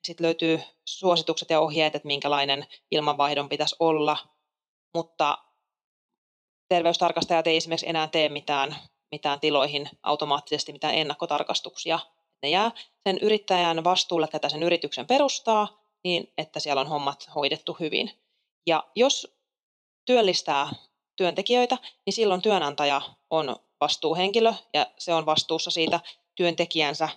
sitten 0.05 0.24
löytyy 0.24 0.61
suositukset 0.85 1.50
ja 1.50 1.61
ohjeet, 1.61 1.94
että 1.94 2.07
minkälainen 2.07 2.66
ilmanvaihdon 2.90 3.48
pitäisi 3.48 3.77
olla. 3.79 4.16
Mutta 4.94 5.38
terveystarkastajat 6.68 7.46
ei 7.46 7.57
esimerkiksi 7.57 7.88
enää 7.88 8.09
tee 8.09 8.29
mitään, 8.29 8.77
mitään 9.11 9.40
tiloihin 9.40 9.88
automaattisesti 10.03 10.72
mitään 10.72 10.94
ennakkotarkastuksia. 10.94 11.98
Ne 12.42 12.48
jää 12.48 12.70
sen 13.05 13.18
yrittäjän 13.18 13.85
vastuulle, 13.85 14.29
ketä 14.29 14.48
sen 14.48 14.62
yrityksen 14.62 15.07
perustaa, 15.07 15.81
niin 16.05 16.33
että 16.38 16.61
siellä 16.61 16.81
on 16.81 16.88
hommat 16.88 17.31
hoidettu 17.35 17.77
hyvin. 17.81 18.11
Ja 18.66 18.85
jos 18.94 19.37
työllistää 20.05 20.68
työntekijöitä, 21.16 21.79
niin 22.07 22.14
silloin 22.14 22.42
työnantaja 22.42 23.03
on 23.31 23.57
vastuuhenkilö 23.81 24.53
ja 24.74 24.87
se 24.98 25.14
on 25.14 25.27
vastuussa 25.27 25.70
siitä 25.70 26.00
työntekijänsä 26.35 27.09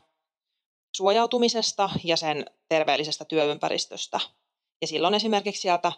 suojautumisesta 0.96 1.90
ja 2.04 2.18
sen 2.18 2.46
terveellisestä 2.70 3.26
työympäristöstä. 3.26 4.20
Ja 4.82 4.88
silloin 4.88 5.14
esimerkiksi 5.14 5.62
sieltä 5.62 5.92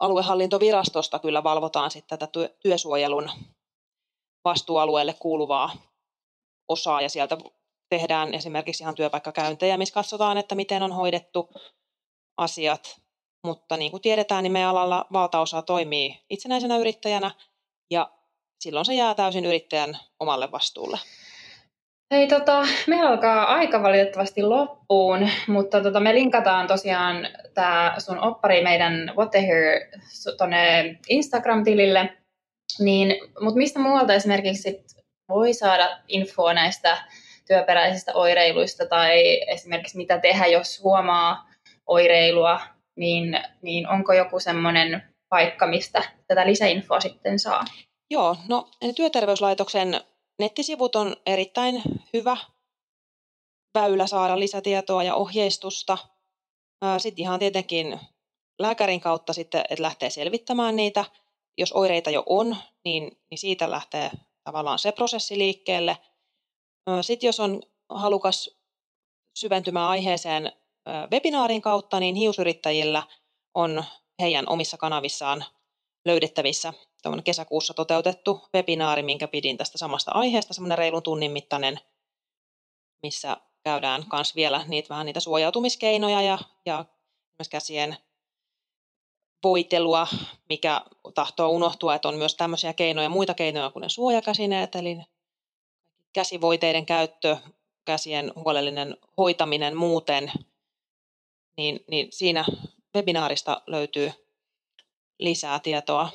aluehallintovirastosta 0.00 1.18
kyllä 1.18 1.44
valvotaan 1.44 1.90
sitten 1.90 2.18
tätä 2.18 2.40
työsuojelun 2.60 3.30
vastuualueelle 4.44 5.14
kuuluvaa 5.14 5.72
osaa 6.68 7.00
ja 7.00 7.08
sieltä 7.08 7.38
tehdään 7.88 8.34
esimerkiksi 8.34 8.82
ihan 8.84 8.94
työpaikkakäyntejä, 8.94 9.76
missä 9.76 9.94
katsotaan, 9.94 10.38
että 10.38 10.54
miten 10.54 10.82
on 10.82 10.92
hoidettu 10.92 11.50
asiat. 12.36 13.00
Mutta 13.44 13.76
niin 13.76 13.90
kuin 13.90 14.00
tiedetään, 14.00 14.42
niin 14.42 14.52
meidän 14.52 14.70
alalla 14.70 15.06
valtaosa 15.12 15.62
toimii 15.62 16.20
itsenäisenä 16.30 16.78
yrittäjänä 16.78 17.30
ja 17.90 18.10
silloin 18.60 18.86
se 18.86 18.94
jää 18.94 19.14
täysin 19.14 19.44
yrittäjän 19.44 19.98
omalle 20.20 20.52
vastuulle. 20.52 20.98
Hei, 22.12 22.28
tota, 22.28 22.66
me 22.86 23.02
alkaa 23.02 23.44
aika 23.44 23.82
valitettavasti 23.82 24.42
loppuun, 24.42 25.28
mutta 25.46 25.82
tota, 25.82 26.00
me 26.00 26.14
linkataan 26.14 26.66
tosiaan 26.66 27.28
tämä 27.54 27.94
sun 27.98 28.18
oppari 28.18 28.62
meidän 28.62 29.12
What 29.16 29.30
the 29.30 29.40
tuonne 30.38 30.98
Instagram-tilille. 31.08 32.18
Niin, 32.78 33.16
mutta 33.40 33.58
mistä 33.58 33.78
muualta 33.78 34.14
esimerkiksi 34.14 34.62
sit 34.62 34.82
voi 35.28 35.54
saada 35.54 35.98
infoa 36.08 36.54
näistä 36.54 37.04
työperäisistä 37.46 38.12
oireiluista 38.14 38.86
tai 38.86 39.40
esimerkiksi 39.46 39.96
mitä 39.96 40.18
tehdä, 40.18 40.46
jos 40.46 40.82
huomaa 40.82 41.48
oireilua, 41.86 42.60
niin, 42.96 43.40
niin 43.62 43.88
onko 43.88 44.12
joku 44.12 44.40
semmoinen 44.40 45.02
paikka, 45.28 45.66
mistä 45.66 46.02
tätä 46.26 46.46
lisäinfoa 46.46 47.00
sitten 47.00 47.38
saa? 47.38 47.64
Joo, 48.10 48.36
no 48.48 48.68
työterveyslaitoksen 48.96 50.00
Nettisivut 50.38 50.96
on 50.96 51.16
erittäin 51.26 51.82
hyvä 52.12 52.36
väylä 53.74 54.06
saada 54.06 54.38
lisätietoa 54.38 55.02
ja 55.02 55.14
ohjeistusta. 55.14 55.98
Sitten 56.98 57.22
ihan 57.22 57.38
tietenkin 57.38 58.00
lääkärin 58.58 59.00
kautta 59.00 59.32
sitten, 59.32 59.64
että 59.70 59.82
lähtee 59.82 60.10
selvittämään 60.10 60.76
niitä. 60.76 61.04
Jos 61.58 61.72
oireita 61.72 62.10
jo 62.10 62.22
on, 62.26 62.56
niin, 62.84 63.18
niin 63.30 63.38
siitä 63.38 63.70
lähtee 63.70 64.10
tavallaan 64.44 64.78
se 64.78 64.92
prosessi 64.92 65.38
liikkeelle. 65.38 65.98
Sitten 67.00 67.28
jos 67.28 67.40
on 67.40 67.62
halukas 67.88 68.58
syventymään 69.38 69.88
aiheeseen 69.88 70.52
webinaarin 71.12 71.62
kautta, 71.62 72.00
niin 72.00 72.14
hiusyrittäjillä 72.14 73.02
on 73.54 73.84
heidän 74.20 74.48
omissa 74.48 74.76
kanavissaan 74.76 75.44
löydettävissä 76.04 76.72
kesäkuussa 77.24 77.74
toteutettu 77.74 78.40
webinaari, 78.54 79.02
minkä 79.02 79.28
pidin 79.28 79.56
tästä 79.56 79.78
samasta 79.78 80.12
aiheesta, 80.14 80.54
semmoinen 80.54 80.78
reilun 80.78 81.02
tunnin 81.02 81.32
mittainen, 81.32 81.80
missä 83.02 83.36
käydään 83.64 84.04
myös 84.12 84.36
vielä 84.36 84.64
niitä, 84.68 84.88
vähän 84.88 85.06
niitä 85.06 85.20
suojautumiskeinoja 85.20 86.22
ja, 86.22 86.38
ja 86.66 86.84
myös 87.38 87.48
käsien 87.48 87.96
voitelua, 89.44 90.06
mikä 90.48 90.80
tahtoo 91.14 91.48
unohtua, 91.48 91.94
että 91.94 92.08
on 92.08 92.14
myös 92.14 92.34
tämmöisiä 92.34 92.72
keinoja, 92.72 93.08
muita 93.08 93.34
keinoja 93.34 93.70
kuin 93.70 93.80
ne 93.80 93.88
suojakäsineet, 93.88 94.74
eli 94.74 94.98
käsivoiteiden 96.12 96.86
käyttö, 96.86 97.36
käsien 97.84 98.32
huolellinen 98.36 98.96
hoitaminen 99.18 99.76
muuten, 99.76 100.32
niin, 101.56 101.84
niin 101.90 102.08
siinä 102.10 102.44
webinaarista 102.96 103.62
löytyy 103.66 104.12
lisää 105.18 105.60
tietoa 105.60 106.08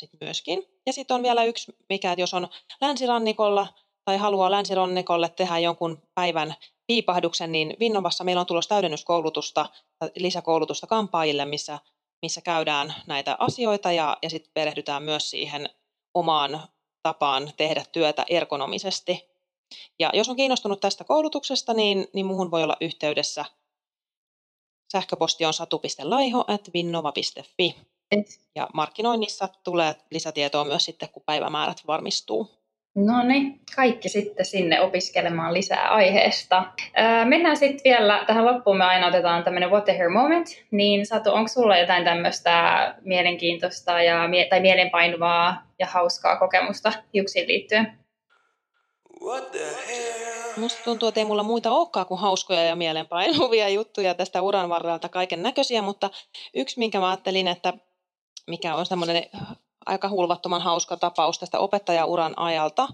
sit 0.00 0.10
myöskin. 0.20 0.62
Ja 0.86 0.92
sitten 0.92 1.14
on 1.14 1.22
vielä 1.22 1.44
yksi, 1.44 1.76
mikä, 1.88 2.14
jos 2.18 2.34
on 2.34 2.48
länsirannikolla 2.80 3.66
tai 4.04 4.16
haluaa 4.16 4.50
länsirannikolle 4.50 5.28
tehdä 5.28 5.58
jonkun 5.58 6.02
päivän 6.14 6.54
piipahduksen, 6.86 7.52
niin 7.52 7.76
Vinnovassa 7.80 8.24
meillä 8.24 8.40
on 8.40 8.46
tulossa 8.46 8.68
täydennyskoulutusta, 8.68 9.66
lisäkoulutusta 10.16 10.86
kampaajille, 10.86 11.44
missä, 11.44 11.78
missä 12.22 12.40
käydään 12.40 12.94
näitä 13.06 13.36
asioita 13.38 13.92
ja, 13.92 14.16
ja 14.22 14.30
sitten 14.30 14.52
perehdytään 14.54 15.02
myös 15.02 15.30
siihen 15.30 15.68
omaan 16.14 16.60
tapaan 17.02 17.52
tehdä 17.56 17.84
työtä 17.92 18.24
ergonomisesti. 18.28 19.30
Ja 19.98 20.10
jos 20.14 20.28
on 20.28 20.36
kiinnostunut 20.36 20.80
tästä 20.80 21.04
koulutuksesta, 21.04 21.74
niin, 21.74 22.08
niin 22.12 22.26
muuhun 22.26 22.50
voi 22.50 22.62
olla 22.62 22.76
yhteydessä. 22.80 23.44
Sähköposti 24.92 25.44
on 25.44 25.52
satu.laiho.vinnova.fi. 25.52 27.76
Ja 28.54 28.68
markkinoinnissa 28.74 29.48
tulee 29.64 29.94
lisätietoa 30.10 30.64
myös 30.64 30.84
sitten, 30.84 31.08
kun 31.08 31.22
päivämäärät 31.26 31.82
varmistuu. 31.86 32.50
No 32.94 33.22
niin, 33.22 33.60
kaikki 33.76 34.08
sitten 34.08 34.46
sinne 34.46 34.80
opiskelemaan 34.80 35.54
lisää 35.54 35.88
aiheesta. 35.88 36.64
Öö, 36.98 37.24
mennään 37.24 37.56
sitten 37.56 37.84
vielä 37.84 38.24
tähän 38.26 38.46
loppuun. 38.46 38.76
Me 38.76 38.84
aina 38.84 39.06
otetaan 39.06 39.44
tämmöinen 39.44 39.70
What 39.70 39.84
the 39.84 39.98
Hair 39.98 40.10
Moment. 40.10 40.46
Niin 40.70 41.06
Satu, 41.06 41.30
onko 41.30 41.48
sulla 41.48 41.78
jotain 41.78 42.04
tämmöistä 42.04 42.94
mielenkiintoista 43.00 44.02
ja, 44.02 44.20
tai 44.50 44.60
mielenpainuvaa 44.60 45.66
ja 45.78 45.86
hauskaa 45.86 46.36
kokemusta 46.36 46.92
hiuksiin 47.14 47.48
liittyen? 47.48 47.98
What 49.22 49.50
the 49.50 49.76
hell? 49.88 50.39
Musta 50.56 50.82
tuntuu, 50.82 51.08
että 51.08 51.20
ei 51.20 51.24
mulla 51.24 51.42
muita 51.42 51.70
olekaan 51.70 52.06
kuin 52.06 52.20
hauskoja 52.20 52.64
ja 52.64 52.76
mielenpainuvia 52.76 53.68
juttuja 53.68 54.14
tästä 54.14 54.42
uran 54.42 54.68
varrelta 54.68 55.08
kaiken 55.08 55.42
näköisiä, 55.42 55.82
mutta 55.82 56.10
yksi, 56.54 56.78
minkä 56.78 57.00
mä 57.00 57.08
ajattelin, 57.08 57.48
että 57.48 57.72
mikä 58.46 58.74
on 58.74 58.86
semmoinen 58.86 59.30
aika 59.86 60.08
hulvattoman 60.08 60.62
hauska 60.62 60.96
tapaus 60.96 61.38
tästä 61.38 61.58
opettajauran 61.58 62.38
ajalta, 62.38 62.88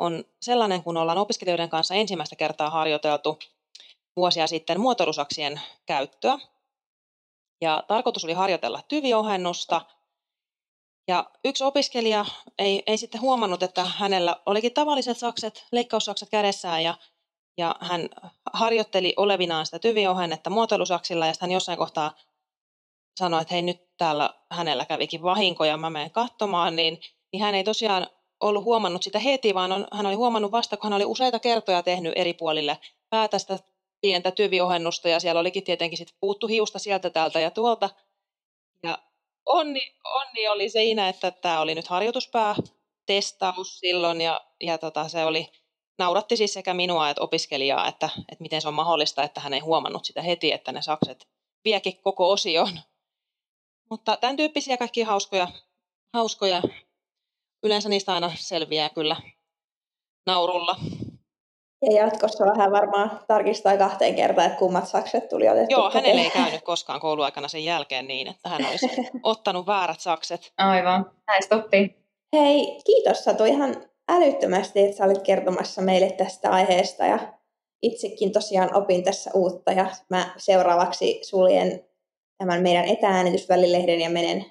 on 0.00 0.24
sellainen, 0.40 0.82
kun 0.82 0.96
ollaan 0.96 1.18
opiskelijoiden 1.18 1.68
kanssa 1.68 1.94
ensimmäistä 1.94 2.36
kertaa 2.36 2.70
harjoiteltu 2.70 3.38
vuosia 4.16 4.46
sitten 4.46 4.80
muotoilusaksien 4.80 5.60
käyttöä. 5.86 6.38
Ja 7.60 7.84
tarkoitus 7.88 8.24
oli 8.24 8.32
harjoitella 8.32 8.82
tyviohennusta. 8.88 9.80
Ja 11.08 11.30
yksi 11.44 11.64
opiskelija 11.64 12.24
ei, 12.58 12.82
ei 12.86 12.96
sitten 12.96 13.20
huomannut, 13.20 13.62
että 13.62 13.84
hänellä 13.84 14.36
olikin 14.46 14.74
tavalliset 14.74 15.18
sakset, 15.18 15.66
leikkaussakset 15.72 16.30
kädessään 16.30 16.82
ja, 16.82 16.94
ja 17.58 17.76
hän 17.80 18.08
harjoitteli 18.52 19.14
olevinaan 19.16 19.66
sitä 19.66 19.78
tyviohennetta 19.78 20.50
muotoilusaksilla 20.50 21.26
ja 21.26 21.32
hän 21.40 21.52
jossain 21.52 21.78
kohtaa 21.78 22.16
sanoi, 23.18 23.42
että 23.42 23.54
hei 23.54 23.62
nyt 23.62 23.96
täällä 23.98 24.34
hänellä 24.50 24.84
kävikin 24.84 25.22
vahinko 25.22 25.64
ja 25.64 25.76
mä 25.76 25.90
menen 25.90 26.10
katsomaan, 26.10 26.76
niin, 26.76 27.00
niin 27.32 27.42
hän 27.42 27.54
ei 27.54 27.64
tosiaan 27.64 28.06
ollut 28.40 28.64
huomannut 28.64 29.02
sitä 29.02 29.18
heti, 29.18 29.54
vaan 29.54 29.72
on, 29.72 29.86
hän 29.92 30.06
oli 30.06 30.14
huomannut 30.14 30.52
vasta, 30.52 30.76
kun 30.76 30.84
hän 30.84 30.96
oli 30.96 31.04
useita 31.04 31.38
kertoja 31.38 31.82
tehnyt 31.82 32.12
eri 32.16 32.34
puolille 32.34 32.78
päätä 33.10 33.38
sitä 33.38 33.58
pientä 34.00 34.30
tyviohennusta 34.30 35.08
ja 35.08 35.20
siellä 35.20 35.40
olikin 35.40 35.64
tietenkin 35.64 35.98
sitten 35.98 36.16
puuttu 36.20 36.46
hiusta 36.46 36.78
sieltä 36.78 37.10
täältä 37.10 37.40
ja 37.40 37.50
tuolta. 37.50 37.90
Ja 38.82 38.98
onni, 39.46 39.94
onni 40.04 40.48
oli 40.48 40.68
siinä, 40.68 41.08
että 41.08 41.30
tämä 41.30 41.60
oli 41.60 41.74
nyt 41.74 41.88
harjoituspää 41.88 42.54
testaus 43.06 43.78
silloin 43.78 44.20
ja, 44.20 44.40
ja 44.60 44.78
tota, 44.78 45.08
se 45.08 45.24
oli, 45.24 45.48
nauratti 45.98 46.36
siis 46.36 46.52
sekä 46.52 46.74
minua 46.74 47.10
että 47.10 47.22
opiskelijaa, 47.22 47.88
että, 47.88 48.08
että 48.32 48.42
miten 48.42 48.62
se 48.62 48.68
on 48.68 48.74
mahdollista, 48.74 49.22
että 49.22 49.40
hän 49.40 49.54
ei 49.54 49.60
huomannut 49.60 50.04
sitä 50.04 50.22
heti, 50.22 50.52
että 50.52 50.72
ne 50.72 50.82
sakset 50.82 51.28
viekin 51.64 52.02
koko 52.02 52.30
osion. 52.30 52.80
Mutta 53.90 54.16
tämän 54.16 54.36
tyyppisiä 54.36 54.76
kaikki 54.76 55.02
hauskoja, 55.02 55.48
hauskoja. 56.12 56.62
Yleensä 57.62 57.88
niistä 57.88 58.14
aina 58.14 58.32
selviää 58.34 58.88
kyllä 58.88 59.16
naurulla. 60.26 60.76
Ja 61.82 62.04
jatkossa 62.04 62.46
vähän 62.46 62.72
varmaan 62.72 63.20
tarkistaa 63.26 63.76
kahteen 63.76 64.14
kertaan, 64.14 64.46
että 64.46 64.58
kummat 64.58 64.88
sakset 64.88 65.28
tuli 65.28 65.48
otettu. 65.48 65.70
Joo, 65.70 65.90
hänelle 65.90 66.20
ei 66.20 66.30
käynyt 66.30 66.62
koskaan 66.62 67.00
kouluaikana 67.00 67.48
sen 67.48 67.64
jälkeen 67.64 68.08
niin, 68.08 68.28
että 68.28 68.48
hän 68.48 68.66
olisi 68.66 68.90
ottanut 69.22 69.66
väärät 69.66 70.00
sakset. 70.00 70.52
Aivan, 70.58 71.10
näistä 71.26 71.56
oppii. 71.56 71.96
Hei, 72.32 72.80
kiitos 72.86 73.24
Satu 73.24 73.44
ihan 73.44 73.76
älyttömästi, 74.08 74.80
että 74.80 74.96
sä 74.96 75.04
olit 75.04 75.22
kertomassa 75.22 75.82
meille 75.82 76.10
tästä 76.10 76.50
aiheesta 76.50 77.04
ja 77.04 77.18
itsekin 77.82 78.32
tosiaan 78.32 78.74
opin 78.74 79.04
tässä 79.04 79.30
uutta 79.34 79.72
ja 79.72 79.86
mä 80.10 80.34
seuraavaksi 80.36 81.20
suljen 81.22 81.84
tämän 82.38 82.62
meidän 82.62 82.84
etääänitysvälilehden 82.84 84.00
ja 84.00 84.10
menen 84.10 84.44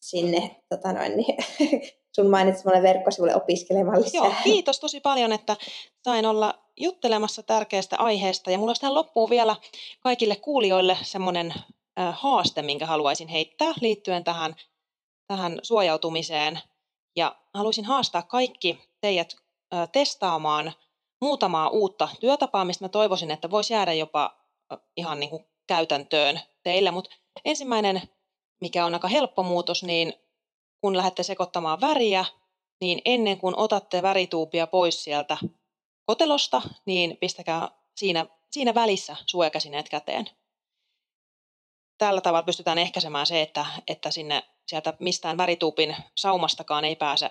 sinne 0.00 0.56
tota 0.68 0.92
noin, 0.92 1.16
niin, 1.16 1.36
sun 2.12 2.30
mainitsemalle 2.30 2.82
verkkosivulle 2.82 3.36
opiskelemaan 3.36 4.02
lisää. 4.02 4.24
Joo, 4.24 4.34
kiitos 4.44 4.80
tosi 4.80 5.00
paljon, 5.00 5.32
että 5.32 5.56
sain 6.04 6.26
olla 6.26 6.54
juttelemassa 6.76 7.42
tärkeästä 7.42 7.96
aiheesta. 7.98 8.50
Ja 8.50 8.58
mulla 8.58 8.70
olisi 8.70 8.80
tähän 8.80 8.94
loppuun 8.94 9.30
vielä 9.30 9.56
kaikille 10.00 10.36
kuulijoille 10.36 10.98
semmoinen 11.02 11.54
haaste, 12.12 12.62
minkä 12.62 12.86
haluaisin 12.86 13.28
heittää 13.28 13.72
liittyen 13.80 14.24
tähän, 14.24 14.56
tähän 15.26 15.58
suojautumiseen. 15.62 16.60
Ja 17.16 17.36
haluaisin 17.54 17.84
haastaa 17.84 18.22
kaikki 18.22 18.78
teidät 19.00 19.36
testaamaan 19.92 20.72
muutamaa 21.20 21.68
uutta 21.68 22.08
työtapaa, 22.20 22.64
mistä 22.64 22.84
mä 22.84 22.88
toivoisin, 22.88 23.30
että 23.30 23.50
voisi 23.50 23.72
jäädä 23.74 23.92
jopa 23.92 24.36
ihan 24.96 25.20
niin 25.20 25.30
kuin 25.30 25.44
käytäntöön 25.66 26.40
teille. 26.62 26.90
Mutta 26.90 27.10
ensimmäinen, 27.44 28.02
mikä 28.60 28.86
on 28.86 28.94
aika 28.94 29.08
helppo 29.08 29.42
muutos, 29.42 29.82
niin 29.82 30.14
kun 30.82 30.96
lähdette 30.96 31.22
sekoittamaan 31.22 31.80
väriä, 31.80 32.24
niin 32.80 33.02
ennen 33.04 33.38
kuin 33.38 33.58
otatte 33.58 34.02
värituupia 34.02 34.66
pois 34.66 35.04
sieltä 35.04 35.36
kotelosta, 36.04 36.62
niin 36.86 37.16
pistäkää 37.16 37.68
siinä, 37.96 38.26
siinä 38.50 38.74
välissä 38.74 39.16
suojakäsineet 39.26 39.88
käteen. 39.88 40.26
Tällä 41.98 42.20
tavalla 42.20 42.42
pystytään 42.42 42.78
ehkäisemään 42.78 43.26
se, 43.26 43.42
että, 43.42 43.66
että 43.88 44.10
sinne 44.10 44.42
sieltä 44.66 44.94
mistään 45.00 45.36
värituupin 45.36 45.96
saumastakaan 46.16 46.84
ei 46.84 46.96
pääse 46.96 47.30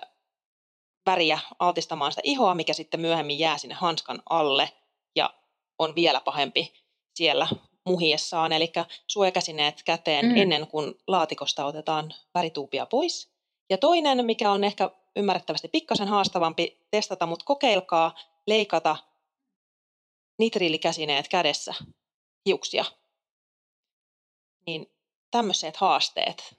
väriä 1.06 1.38
altistamaan 1.58 2.12
sitä 2.12 2.20
ihoa, 2.24 2.54
mikä 2.54 2.72
sitten 2.72 3.00
myöhemmin 3.00 3.38
jää 3.38 3.58
sinne 3.58 3.74
hanskan 3.74 4.22
alle 4.30 4.72
ja 5.16 5.34
on 5.78 5.94
vielä 5.94 6.20
pahempi 6.20 6.72
siellä 7.14 7.48
muhiessaan. 7.84 8.52
Eli 8.52 8.72
suojakäsineet 9.06 9.82
käteen 9.82 10.26
mm. 10.26 10.36
ennen 10.36 10.66
kuin 10.66 10.94
laatikosta 11.06 11.66
otetaan 11.66 12.14
värituupia 12.34 12.86
pois. 12.86 13.31
Ja 13.72 13.78
toinen, 13.78 14.26
mikä 14.26 14.50
on 14.50 14.64
ehkä 14.64 14.90
ymmärrettävästi 15.16 15.68
pikkasen 15.68 16.08
haastavampi 16.08 16.78
testata, 16.90 17.26
mutta 17.26 17.44
kokeilkaa 17.44 18.14
leikata 18.46 18.96
nitriilikäsineet 20.38 21.28
kädessä 21.28 21.74
hiuksia. 22.46 22.84
Niin 24.66 24.90
tämmöiset 25.30 25.76
haasteet. 25.76 26.56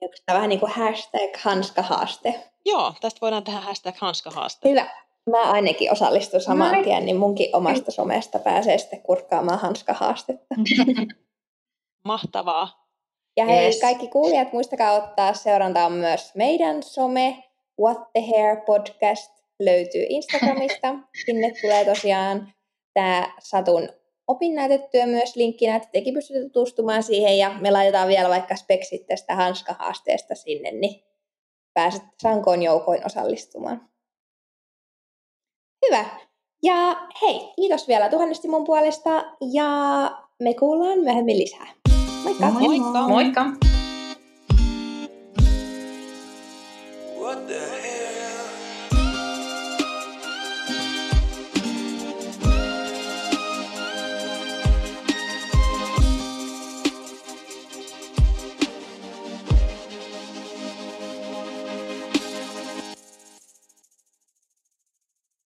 Onko 0.00 0.14
tämä 0.26 0.36
vähän 0.36 0.48
niin 0.48 0.60
kuin 0.60 0.72
hashtag 0.72 1.36
hanskahaaste? 1.38 2.50
Joo, 2.64 2.94
tästä 3.00 3.20
voidaan 3.20 3.44
tehdä 3.44 3.60
hashtag 3.60 3.96
hanskahaaste. 3.98 4.68
Hyvä. 4.70 4.90
Mä 5.30 5.42
ainakin 5.42 5.92
osallistun 5.92 6.40
saman 6.40 6.72
Noin. 6.72 6.84
tien, 6.84 7.06
niin 7.06 7.16
munkin 7.16 7.56
omasta 7.56 7.90
somesta 7.90 8.38
pääsee 8.38 8.78
sitten 8.78 9.02
kurkkaamaan 9.02 9.58
hanskahaastetta. 9.58 10.54
Mahtavaa. 12.04 12.81
Ja 13.36 13.46
hei, 13.46 13.64
yes. 13.64 13.80
kaikki 13.80 14.08
kuulijat, 14.08 14.52
muistakaa 14.52 14.92
ottaa 14.92 15.34
seurantaan 15.34 15.92
myös 15.92 16.34
meidän 16.34 16.82
some, 16.82 17.44
What 17.80 18.12
the 18.12 18.20
Hair 18.20 18.56
podcast 18.66 19.30
löytyy 19.60 20.06
Instagramista. 20.08 20.94
Sinne 21.26 21.52
tulee 21.62 21.84
tosiaan 21.84 22.52
tämä 22.94 23.34
Satun 23.38 23.88
opinnäytetyö 24.26 25.06
myös 25.06 25.36
linkkinä, 25.36 25.76
että 25.76 25.88
tekin 25.92 26.14
pystytte 26.14 26.42
tutustumaan 26.42 27.02
siihen 27.02 27.38
ja 27.38 27.50
me 27.60 27.70
laitetaan 27.70 28.08
vielä 28.08 28.28
vaikka 28.28 28.56
speksit 28.56 29.06
tästä 29.06 29.34
hanskahaasteesta 29.34 30.34
sinne, 30.34 30.70
niin 30.70 31.04
pääset 31.74 32.02
sankoon 32.22 32.62
joukoin 32.62 33.06
osallistumaan. 33.06 33.88
Hyvä. 35.86 36.04
Ja 36.62 37.08
hei, 37.22 37.40
kiitos 37.56 37.88
vielä 37.88 38.08
tuhannesti 38.08 38.48
mun 38.48 38.64
puolesta 38.64 39.10
ja 39.52 39.68
me 40.40 40.54
kuullaan 40.54 40.98
myöhemmin 40.98 41.38
lisää. 41.38 41.81
Moikka! 42.40 42.50
Moikka! 42.50 43.08
Moikka! 43.08 43.42
What 43.62 43.71